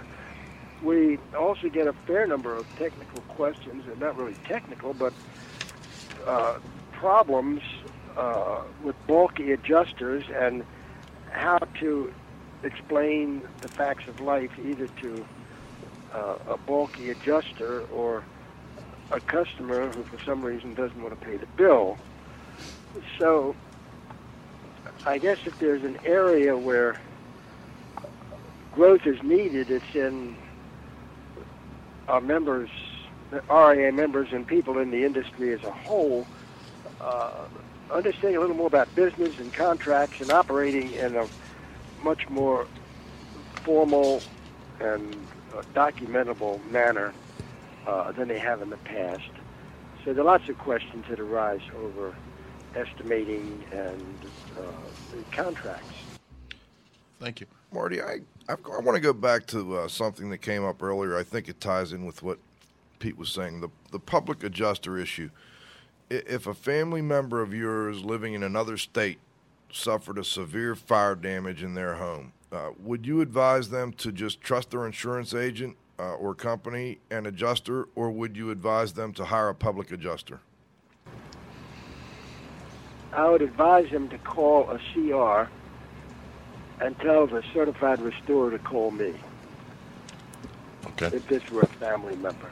[0.82, 5.14] We also get a fair number of technical questions, and not really technical, but
[6.26, 6.60] uh,
[6.92, 7.62] problems
[8.18, 10.66] uh, with bulky adjusters and
[11.32, 12.14] how to
[12.64, 15.26] explain the facts of life either to
[16.14, 18.24] uh, a bulky adjuster or
[19.12, 21.98] a customer who for some reason doesn't want to pay the bill.
[23.20, 23.56] So
[25.06, 27.00] I guess if there's an area where
[28.74, 30.36] growth is needed, it's in
[32.08, 32.70] our members,
[33.32, 36.26] the RIA members and people in the industry as a whole,
[37.02, 37.46] uh,
[37.92, 41.28] understanding a little more about business and contracts and operating in a
[42.04, 42.68] much more
[43.64, 44.22] formal
[44.80, 45.16] and
[45.56, 47.14] uh, documentable manner
[47.88, 49.30] uh, than they have in the past.
[50.04, 52.16] So there are lots of questions that arise over
[52.76, 54.06] estimating and
[54.58, 55.88] uh, contracts.
[57.20, 57.48] Thank you.
[57.72, 61.18] Marty, I, I, I want to go back to uh, something that came up earlier.
[61.18, 62.40] I think it ties in with what
[63.00, 65.30] Pete was saying the, the public adjuster issue.
[66.10, 69.20] If a family member of yours living in another state
[69.72, 74.40] suffered a severe fire damage in their home, uh, would you advise them to just
[74.40, 79.26] trust their insurance agent uh, or company and adjuster, or would you advise them to
[79.26, 80.40] hire a public adjuster?
[83.14, 85.50] I would advise them to call a CR
[86.84, 89.14] and tell the certified restorer to call me
[90.88, 91.16] Okay.
[91.16, 92.50] if this were a family member.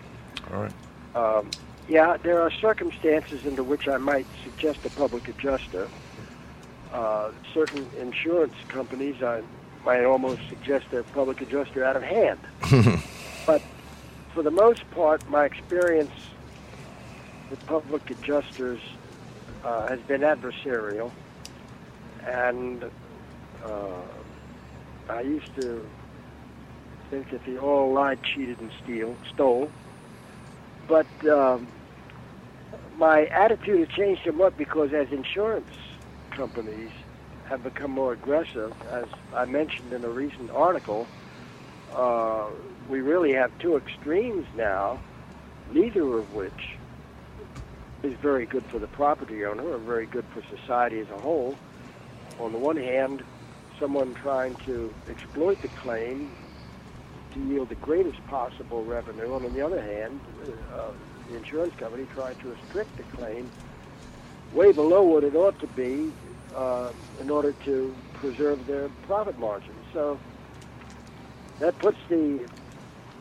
[0.54, 0.72] All right.
[1.16, 1.52] Um,
[1.90, 5.90] yeah, there are circumstances under which I might suggest a public adjuster.
[6.94, 9.42] Uh, certain insurance companies, I
[9.86, 12.40] might almost suggest a public adjuster out of hand.
[13.46, 13.62] but
[14.34, 16.12] for the most part, my experience
[17.50, 18.80] with public adjusters
[19.64, 21.12] uh, has been adversarial,
[22.28, 22.84] and
[23.66, 24.02] uh,
[25.10, 25.86] I used to
[27.10, 29.70] think that they all lied, cheated, and steal, stole.
[30.88, 31.68] But um,
[32.98, 35.68] my attitude has changed somewhat because as insurance
[36.36, 36.90] companies
[37.48, 41.08] have become more aggressive, as I mentioned in a recent article,
[41.96, 42.46] uh,
[42.90, 45.00] we really have two extremes now,
[45.72, 46.78] neither of which
[48.04, 51.56] is very good for the property owner or very good for society as a whole.
[52.40, 53.24] On the one hand,
[53.80, 56.30] someone trying to exploit the claim
[57.34, 60.20] to yield the greatest possible revenue, and on the other hand,
[60.76, 60.92] uh,
[61.30, 63.50] the insurance company trying to restrict the claim
[64.54, 66.12] way below what it ought to be
[66.56, 69.74] uh, in order to preserve their profit margin.
[69.94, 70.20] So
[71.64, 72.46] that puts the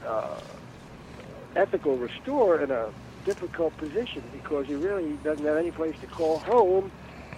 [0.04, 0.40] uh,
[1.54, 2.88] ethical restorer in a
[3.24, 6.90] difficult position because he really doesn't have any place to call home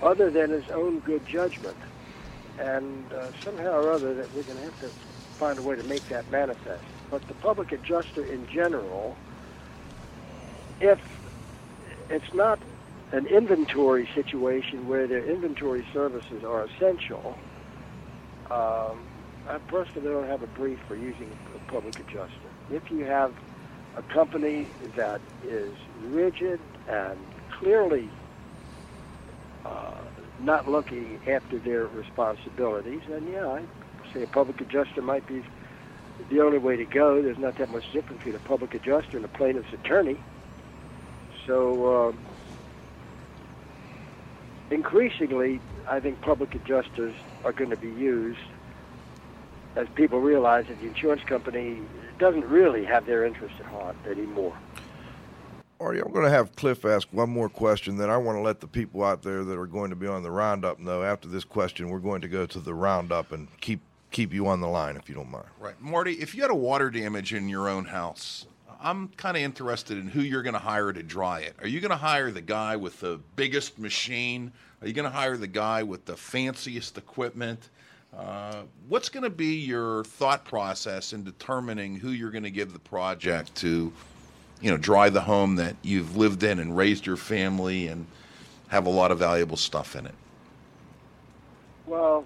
[0.02, 1.76] other than his own good judgment.
[2.58, 4.90] And uh, somehow or other that we're going to have to
[5.38, 6.84] find a way to make that manifest.
[7.10, 9.14] But the public adjuster in general,
[10.80, 11.00] if
[12.08, 12.58] it's not
[13.12, 17.36] an inventory situation where their inventory services are essential,
[18.50, 19.04] um,
[19.48, 22.28] I personally don't have a brief for using a public adjuster.
[22.70, 23.32] If you have
[23.96, 24.66] a company
[24.96, 27.18] that is rigid and
[27.58, 28.08] clearly
[29.64, 29.92] uh,
[30.40, 33.62] not looking after their responsibilities, then yeah, I
[34.14, 35.42] say a public adjuster might be
[36.30, 37.20] the only way to go.
[37.20, 40.16] There's not that much difference between a public adjuster and a plaintiff's attorney.
[41.46, 42.18] So um,
[44.70, 47.14] increasingly, I think public adjusters
[47.44, 48.38] are going to be used
[49.76, 51.80] as people realize that the insurance company
[52.18, 54.56] doesn't really have their interest at heart anymore.
[55.80, 57.96] Marty, I'm going to have Cliff ask one more question.
[57.96, 60.22] Then I want to let the people out there that are going to be on
[60.22, 61.02] the roundup know.
[61.02, 64.60] After this question, we're going to go to the roundup and keep keep you on
[64.60, 65.46] the line if you don't mind.
[65.58, 66.12] Right, Marty.
[66.12, 68.46] If you had a water damage in your own house,
[68.80, 71.56] I'm kind of interested in who you're going to hire to dry it.
[71.60, 74.52] Are you going to hire the guy with the biggest machine?
[74.80, 77.70] Are you going to hire the guy with the fanciest equipment?
[78.16, 82.72] Uh, what's going to be your thought process in determining who you're going to give
[82.72, 83.92] the project to,
[84.60, 88.06] you know, dry the home that you've lived in and raised your family and
[88.68, 90.14] have a lot of valuable stuff in it?
[91.86, 92.24] Well,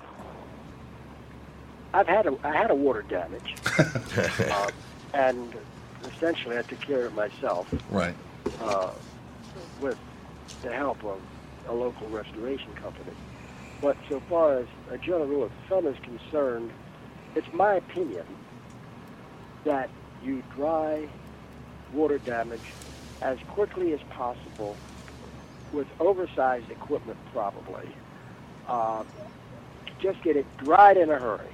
[1.95, 4.71] I've had a I had a water damage, uh,
[5.15, 5.55] and
[6.05, 7.73] essentially I took care of it myself.
[7.91, 8.15] Right.
[8.61, 8.91] Uh,
[9.81, 9.99] with
[10.63, 11.21] the help of
[11.69, 13.13] a local restoration company.
[13.81, 16.71] But so far as a general rule of thumb is concerned,
[17.35, 18.27] it's my opinion
[19.65, 19.89] that
[20.23, 21.09] you dry
[21.93, 22.61] water damage
[23.23, 24.77] as quickly as possible
[25.73, 27.89] with oversized equipment probably.
[28.67, 29.05] Uh,
[30.01, 31.53] just get it dried in a hurry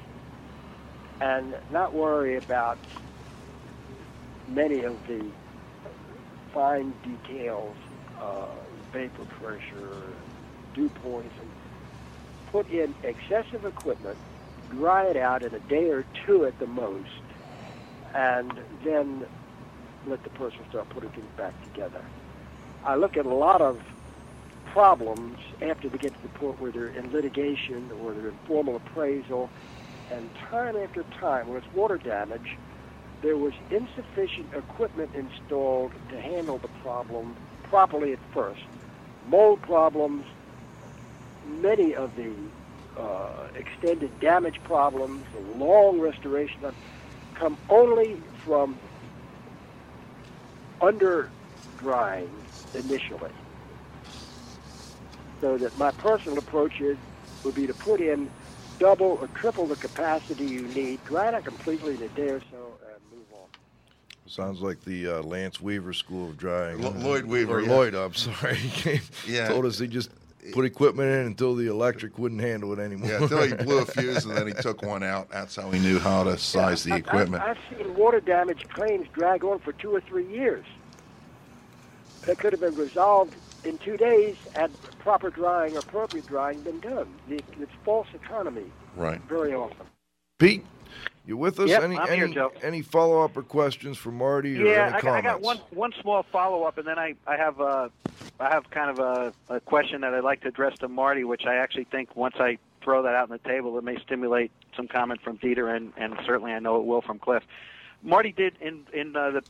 [1.20, 2.78] and not worry about
[4.48, 5.24] many of the
[6.52, 7.76] fine details,
[8.20, 8.46] uh,
[8.92, 10.02] vapor pressure,
[10.74, 11.50] dew points, and
[12.54, 14.16] put in excessive equipment,
[14.70, 17.10] dry it out in a day or two at the most,
[18.14, 18.52] and
[18.84, 19.26] then
[20.06, 22.00] let the person start putting things back together.
[22.84, 23.80] I look at a lot of
[24.72, 28.76] problems after they get to the point where they're in litigation or they're in formal
[28.76, 29.50] appraisal,
[30.12, 32.56] and time after time, when it's water damage,
[33.20, 37.34] there was insufficient equipment installed to handle the problem
[37.64, 38.62] properly at first.
[39.26, 40.24] Mold problems,
[41.46, 42.32] many of the
[43.00, 46.60] uh, extended damage problems, the long restoration
[47.34, 48.78] come only from
[50.80, 51.28] under
[51.78, 52.30] drying
[52.74, 53.30] initially.
[55.40, 56.96] So that my personal approach is
[57.44, 58.30] would be to put in
[58.78, 62.40] double or triple the capacity you need, dry it out completely in a day or
[62.50, 63.48] so, and move on.
[64.26, 66.80] Sounds like the uh, Lance Weaver School of Drying.
[66.80, 67.68] Lo- Lloyd Weaver, Or yeah.
[67.70, 68.54] Lloyd, I'm sorry.
[68.64, 69.48] He came, Yeah.
[69.48, 70.10] told us he just
[70.52, 73.08] put equipment in until the electric wouldn't handle it anymore.
[73.10, 75.30] Yeah, until he blew a fuse and then he took one out.
[75.30, 77.42] That's how he knew how to size the I've- equipment.
[77.42, 80.64] I've, I've seen water damage claims drag on for two or three years.
[82.22, 83.34] That could have been resolved
[83.64, 87.12] in two days had proper drying or appropriate drying been done.
[87.28, 88.64] The, it's false economy
[88.96, 89.20] Right.
[89.28, 89.86] very often.
[90.38, 90.64] Pete,
[91.26, 91.68] you with us?
[91.68, 95.08] Yep, any I'm any, here, any follow up or questions for Marty or Yeah, any
[95.08, 97.88] I I got one one small follow up, and then I I have uh
[98.38, 101.46] I have kind of a, a question that I'd like to address to Marty, which
[101.46, 104.88] I actually think once I throw that out on the table, it may stimulate some
[104.88, 107.42] comment from Peter, and and certainly I know it will from Cliff.
[108.02, 109.42] Marty did in in uh, the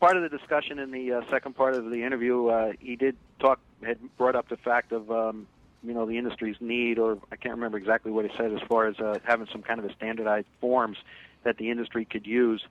[0.00, 3.16] part of the discussion in the uh, second part of the interview, uh, he did
[3.38, 5.46] talk had brought up the fact of um,
[5.82, 8.86] you know the industry's need, or I can't remember exactly what he said as far
[8.86, 10.98] as uh, having some kind of a standardized forms
[11.44, 12.62] that the industry could use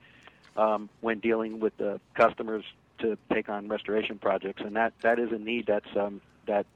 [0.56, 2.64] um, when dealing with the customers
[2.98, 6.66] to take on restoration projects, and that that is a need that's um, that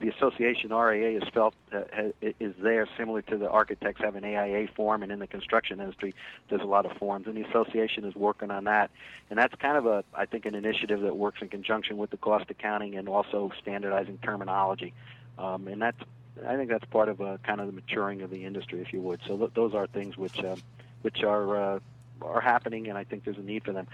[0.00, 1.82] the association RIA has felt uh,
[2.22, 6.14] is there, similar to the architects have an AIA form, and in the construction industry,
[6.48, 8.90] there's a lot of forms, and the association is working on that,
[9.28, 12.16] and that's kind of a I think an initiative that works in conjunction with the
[12.16, 14.92] cost accounting and also standardizing terminology,
[15.40, 15.98] um, and that's
[16.46, 19.00] I think that's part of a kind of the maturing of the industry, if you
[19.02, 19.20] would.
[19.26, 20.62] So th- those are things which um,
[21.02, 21.78] which are uh,
[22.22, 23.86] are happening, and I think there's a need for them.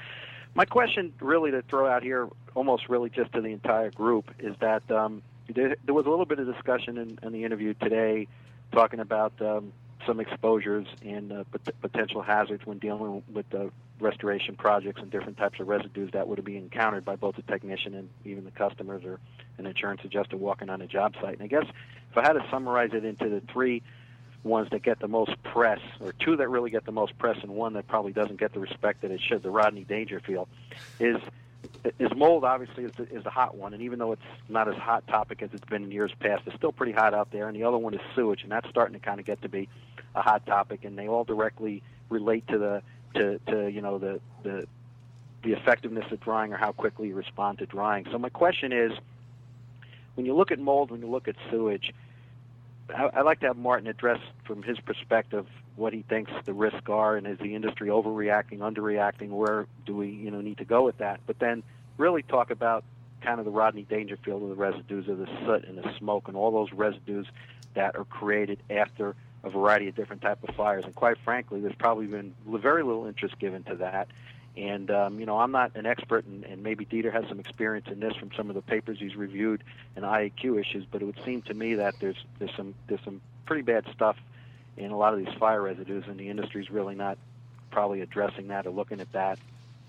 [0.55, 4.55] My question, really, to throw out here, almost really just to the entire group, is
[4.61, 5.23] that um,
[5.55, 8.27] there, there was a little bit of discussion in, in the interview today,
[8.73, 9.73] talking about um,
[10.07, 13.71] some exposures and uh, pot- potential hazards when dealing with the
[14.01, 17.95] restoration projects and different types of residues that would be encountered by both the technician
[17.95, 19.19] and even the customers or
[19.59, 21.35] an insurance adjuster walking on a job site.
[21.35, 21.67] And I guess
[22.11, 23.83] if I had to summarize it into the three
[24.43, 27.53] ones that get the most press, or two that really get the most press, and
[27.53, 30.49] one that probably doesn't get the respect that it should, the Rodney Dangerfield,
[31.01, 31.17] is
[31.99, 34.77] is mold obviously is the, is the hot one, and even though it's not as
[34.77, 37.49] hot topic as it's been in years past, it's still pretty hot out there.
[37.49, 39.69] And the other one is sewage, and that's starting to kind of get to be
[40.15, 42.83] a hot topic, and they all directly relate to the
[43.17, 44.67] to, to you know the the
[45.43, 48.07] the effectiveness of drying or how quickly you respond to drying.
[48.11, 48.93] So my question is,
[50.15, 51.93] when you look at mold, when you look at sewage,
[52.95, 55.47] I, I'd like to have Martin address from his perspective
[55.77, 59.29] what he thinks the risks are, and is the industry overreacting, underreacting?
[59.29, 61.21] Where do we, you know, need to go with that?
[61.27, 61.63] But then
[61.99, 62.83] really talk about
[63.21, 66.37] kind of the Rodney Dangerfield of the residues of the soot and the smoke and
[66.37, 67.27] all those residues
[67.75, 69.15] that are created after
[69.47, 70.85] a variety of different type of fires.
[70.85, 74.09] And quite frankly, there's probably been very little interest given to that.
[74.57, 77.87] And um, you know, I'm not an expert, and, and maybe Dieter has some experience
[77.89, 79.63] in this from some of the papers he's reviewed
[79.95, 80.85] and IAQ issues.
[80.91, 84.17] But it would seem to me that there's there's some there's some pretty bad stuff
[84.77, 87.19] in a lot of these fire residues, and the industry's really not
[87.71, 89.39] probably addressing that or looking at that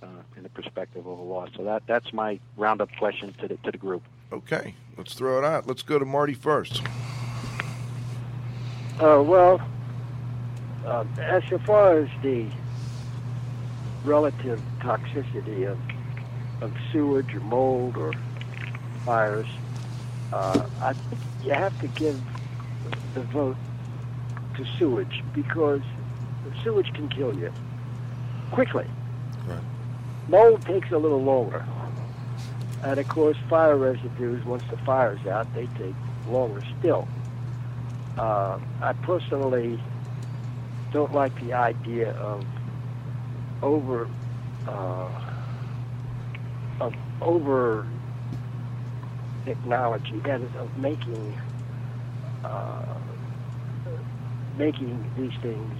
[0.04, 1.48] uh, in the perspective of a law.
[1.56, 4.04] So that that's my roundup question to the to the group.
[4.34, 5.66] Okay, let's throw it out.
[5.66, 6.82] Let's go to Marty first.
[9.00, 9.62] Uh, well,
[10.84, 12.48] uh, as far as the
[14.04, 15.78] relative toxicity of,
[16.64, 18.12] of sewage or mold or
[19.06, 19.46] fires,
[20.34, 20.96] uh, I,
[21.44, 22.20] you have to give
[23.14, 23.56] the vote
[24.56, 25.82] to sewage because
[26.64, 27.54] sewage can kill you
[28.52, 28.88] quickly.
[29.46, 29.60] Right.
[30.28, 31.64] Mold takes a little longer.
[32.84, 35.96] And of course, fire residues, once the fire's out, they take
[36.30, 37.08] longer still.
[38.18, 39.80] Uh, I personally
[40.92, 42.44] don't like the idea of
[43.62, 44.10] over
[44.68, 45.10] uh,
[46.80, 47.88] of over
[49.46, 51.40] technology that is of making
[52.44, 52.98] uh,
[54.58, 55.80] making these things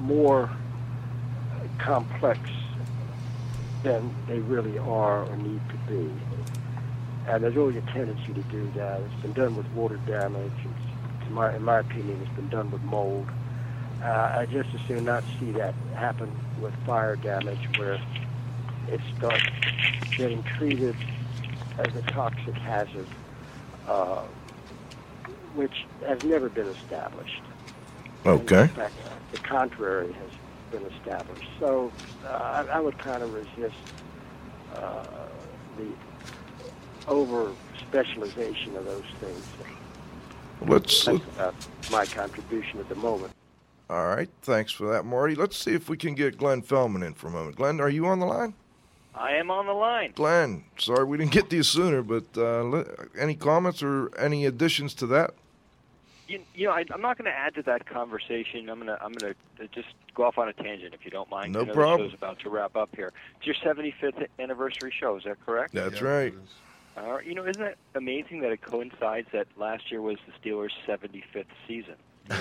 [0.00, 0.48] more
[1.78, 2.40] complex
[3.82, 6.10] than they really are or need to be.
[7.26, 9.00] And there's always a tendency to do that.
[9.00, 10.52] It's been done with water damage.
[10.58, 10.93] It's,
[11.32, 13.28] my, in my opinion, it's been done with mold.
[14.02, 17.94] Uh, I just as soon not see that happen with fire damage where
[18.88, 19.46] it starts
[20.16, 20.94] getting treated
[21.78, 23.06] as a toxic hazard,
[23.88, 24.22] uh,
[25.54, 27.42] which has never been established.
[28.26, 28.62] Okay.
[28.62, 28.94] In fact,
[29.32, 30.30] the contrary has
[30.70, 31.48] been established.
[31.58, 31.92] So
[32.26, 33.74] uh, I, I would kind of resist
[34.76, 35.02] uh,
[35.78, 35.92] the
[37.08, 37.52] over
[37.88, 39.44] specialization of those things.
[40.66, 41.04] Let's.
[41.04, 41.54] That's about
[41.90, 43.32] my contribution at the moment.
[43.90, 44.28] All right.
[44.42, 45.34] Thanks for that, Marty.
[45.34, 47.56] Let's see if we can get Glenn Fellman in for a moment.
[47.56, 48.54] Glenn, are you on the line?
[49.14, 50.12] I am on the line.
[50.14, 52.84] Glenn, sorry we didn't get to you sooner, but uh, le-
[53.16, 55.34] any comments or any additions to that?
[56.26, 58.68] You, you know, I, I'm not going to add to that conversation.
[58.70, 61.30] I'm going to I'm going to just go off on a tangent if you don't
[61.30, 61.52] mind.
[61.52, 62.00] No I problem.
[62.00, 63.12] The show's about to wrap up here.
[63.36, 65.16] It's your 75th anniversary show.
[65.16, 65.74] Is that correct?
[65.74, 66.34] That's Yeah, right.
[66.96, 67.04] It is.
[67.04, 67.26] All right.
[67.26, 71.46] You know, isn't it amazing that it coincides that last year was the Steelers' 75th
[71.66, 71.96] season?
[72.30, 72.38] I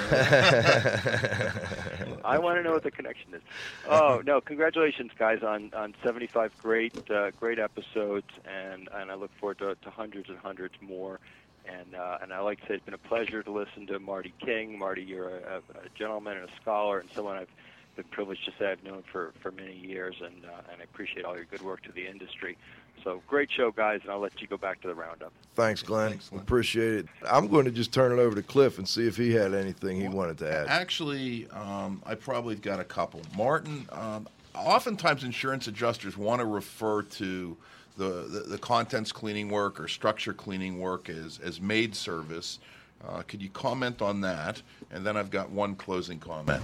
[2.40, 3.42] want to know what the connection is.
[3.86, 4.40] Oh no!
[4.40, 9.76] Congratulations, guys, on on 75 great uh, great episodes, and and I look forward to,
[9.76, 11.20] to hundreds and hundreds more.
[11.66, 14.34] And uh, and I like to say it's been a pleasure to listen to Marty
[14.40, 14.80] King.
[14.80, 17.50] Marty, you're a, a gentleman and a scholar, and someone I've
[17.96, 21.26] been privileged to say I've known for for many years, and uh, and I appreciate
[21.26, 22.58] all your good work to the industry.
[23.04, 25.34] So great show, guys, and I'll let you go back to the roundup.
[25.56, 26.12] Thanks, Glenn.
[26.12, 26.42] Thanks, Glenn.
[26.42, 27.08] Appreciate it.
[27.30, 30.00] I'm going to just turn it over to Cliff and see if he had anything
[30.00, 30.68] he wanted to add.
[30.68, 33.22] Actually, um, I probably got a couple.
[33.36, 37.58] Martin, um, oftentimes insurance adjusters want to refer to
[37.98, 42.60] the, the, the contents cleaning work or structure cleaning work as, as maid service.
[43.06, 44.62] Uh, could you comment on that?
[44.92, 46.64] And then I've got one closing comment.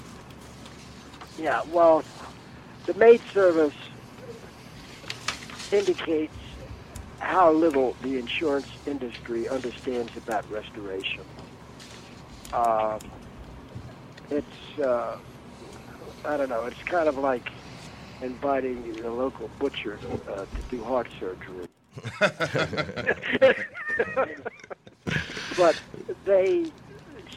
[1.38, 2.04] Yeah, well,
[2.86, 3.74] the maid service
[5.72, 6.34] indicates
[7.20, 11.26] how little the insurance industry understands about restoration.
[12.54, 13.00] Um,
[14.32, 15.18] it's, uh,
[16.26, 17.50] I don't know, it's kind of like
[18.22, 20.00] inviting the local butcher
[20.30, 21.68] uh, to do heart surgery.
[25.58, 25.76] but
[26.26, 26.72] they,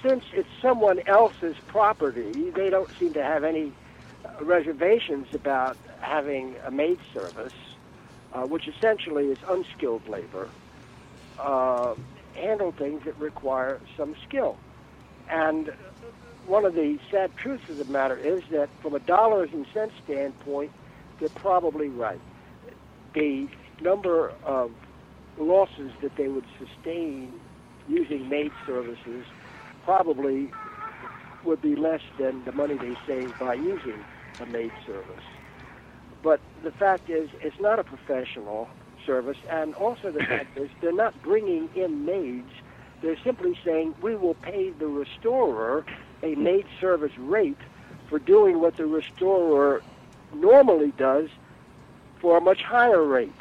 [0.03, 3.72] since it's someone else's property, they don't seem to have any
[4.24, 7.53] uh, reservations about having a maid service,
[8.33, 10.49] uh, which essentially is unskilled labor,
[11.39, 11.95] uh,
[12.35, 14.57] handle things that require some skill.
[15.30, 15.72] And
[16.47, 19.95] one of the sad truths of the matter is that from a dollars and cents
[20.05, 20.72] standpoint,
[21.20, 22.20] they're probably right.
[23.14, 23.49] The
[23.80, 24.70] number of
[25.39, 27.33] losses that they would sustain
[27.89, 29.24] using maid services
[29.85, 30.51] probably
[31.45, 34.05] would be less than the money they save by using
[34.41, 35.24] a maid service.
[36.23, 38.68] But the fact is, it's not a professional
[39.05, 42.51] service, and also the fact is, they're not bringing in maids.
[43.03, 45.85] They're simply saying, we will pay the restorer
[46.23, 46.43] a hmm.
[46.45, 47.59] maid service rate
[48.09, 49.83] for doing what the restorer
[50.35, 51.29] normally does
[52.20, 53.33] for a much higher rate.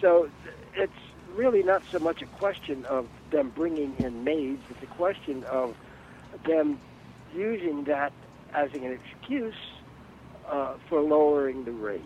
[0.00, 0.28] So
[0.74, 0.92] it's
[1.34, 5.74] really not so much a question of them bringing in maids, it's a question of
[6.46, 6.78] them
[7.34, 8.12] using that
[8.52, 9.54] as an excuse
[10.52, 12.02] uh, for lowering the rate.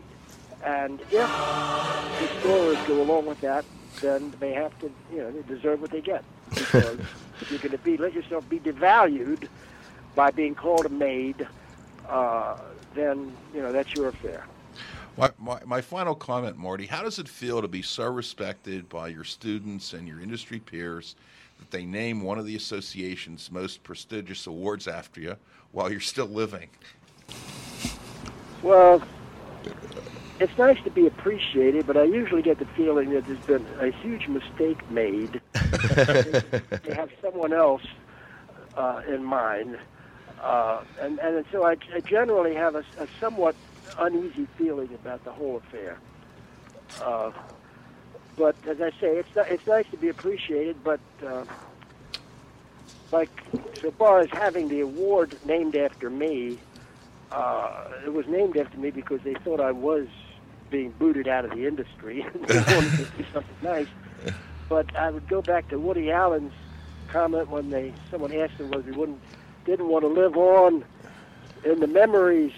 [0.64, 3.64] And if the stores go along with that,
[4.00, 6.24] then they have to, you know, they deserve what they get.
[6.50, 6.98] Because
[7.40, 9.48] if you're going to be, let yourself be devalued
[10.14, 11.46] by being called a maid,
[12.08, 12.56] uh,
[12.94, 14.46] then, you know, that's your affair.
[15.18, 19.08] My, my, my, final comment, Marty, how does it feel to be so respected by
[19.08, 21.16] your students and your industry peers
[21.58, 25.36] that they name one of the association's most prestigious awards after you
[25.72, 26.68] while you're still living?
[28.62, 29.02] Well,
[30.38, 33.90] it's nice to be appreciated, but I usually get the feeling that there's been a
[33.90, 35.40] huge mistake made.
[35.54, 37.86] they have someone else
[38.76, 39.78] uh, in mind.
[40.42, 43.54] Uh, and, and so I, I generally have a, a somewhat
[43.98, 45.98] uneasy feeling about the whole affair.
[47.00, 47.32] Uh,
[48.36, 50.76] but as I say, it's it's nice to be appreciated.
[50.84, 51.44] But uh,
[53.10, 53.30] like
[53.80, 56.58] so far as having the award named after me,
[57.32, 60.06] uh, it was named after me because they thought I was
[60.70, 62.24] being booted out of the industry.
[62.48, 63.88] they wanted to do something nice.
[64.68, 66.52] But I would go back to Woody Allen's
[67.08, 69.20] comment when they someone asked him whether he wouldn't
[69.64, 70.84] didn't want to live on
[71.64, 72.52] in the memories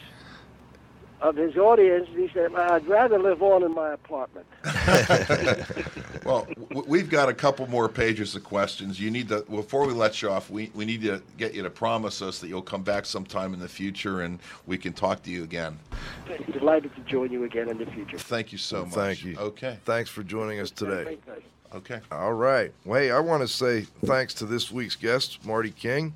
[1.20, 4.46] of his audience, he said, "I'd rather live on in my apartment."
[6.24, 6.46] well,
[6.86, 9.00] we've got a couple more pages of questions.
[9.00, 10.50] You need to before we let you off.
[10.50, 13.60] We we need to get you to promise us that you'll come back sometime in
[13.60, 15.78] the future and we can talk to you again.
[16.52, 18.18] Delighted to join you again in the future.
[18.18, 18.94] Thank you so well, much.
[18.94, 19.36] Thank you.
[19.38, 19.78] Okay.
[19.84, 21.18] Thanks for joining us today.
[21.74, 22.00] Okay.
[22.10, 22.72] All right.
[22.84, 26.14] Well, hey, I want to say thanks to this week's guest, Marty King,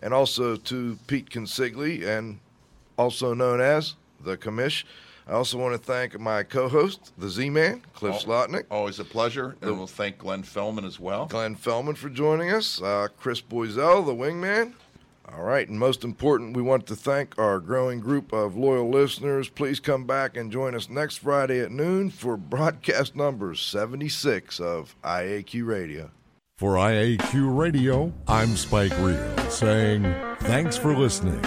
[0.00, 2.38] and also to Pete Consigli, and
[2.96, 3.94] also known as
[4.24, 4.84] the commish.
[5.26, 8.66] I also want to thank my co-host, the Z-Man, Cliff oh, Zlotnik.
[8.70, 11.26] Always a pleasure, and we'll thank Glenn Fellman as well.
[11.26, 12.82] Glenn Fellman for joining us.
[12.82, 14.74] Uh, Chris Boisel, the wingman.
[15.32, 19.48] All right, and most important, we want to thank our growing group of loyal listeners.
[19.48, 24.94] Please come back and join us next Friday at noon for broadcast number 76 of
[25.02, 26.10] IAQ Radio.
[26.58, 30.02] For IAQ Radio, I'm Spike Reel saying
[30.40, 31.40] thanks for listening.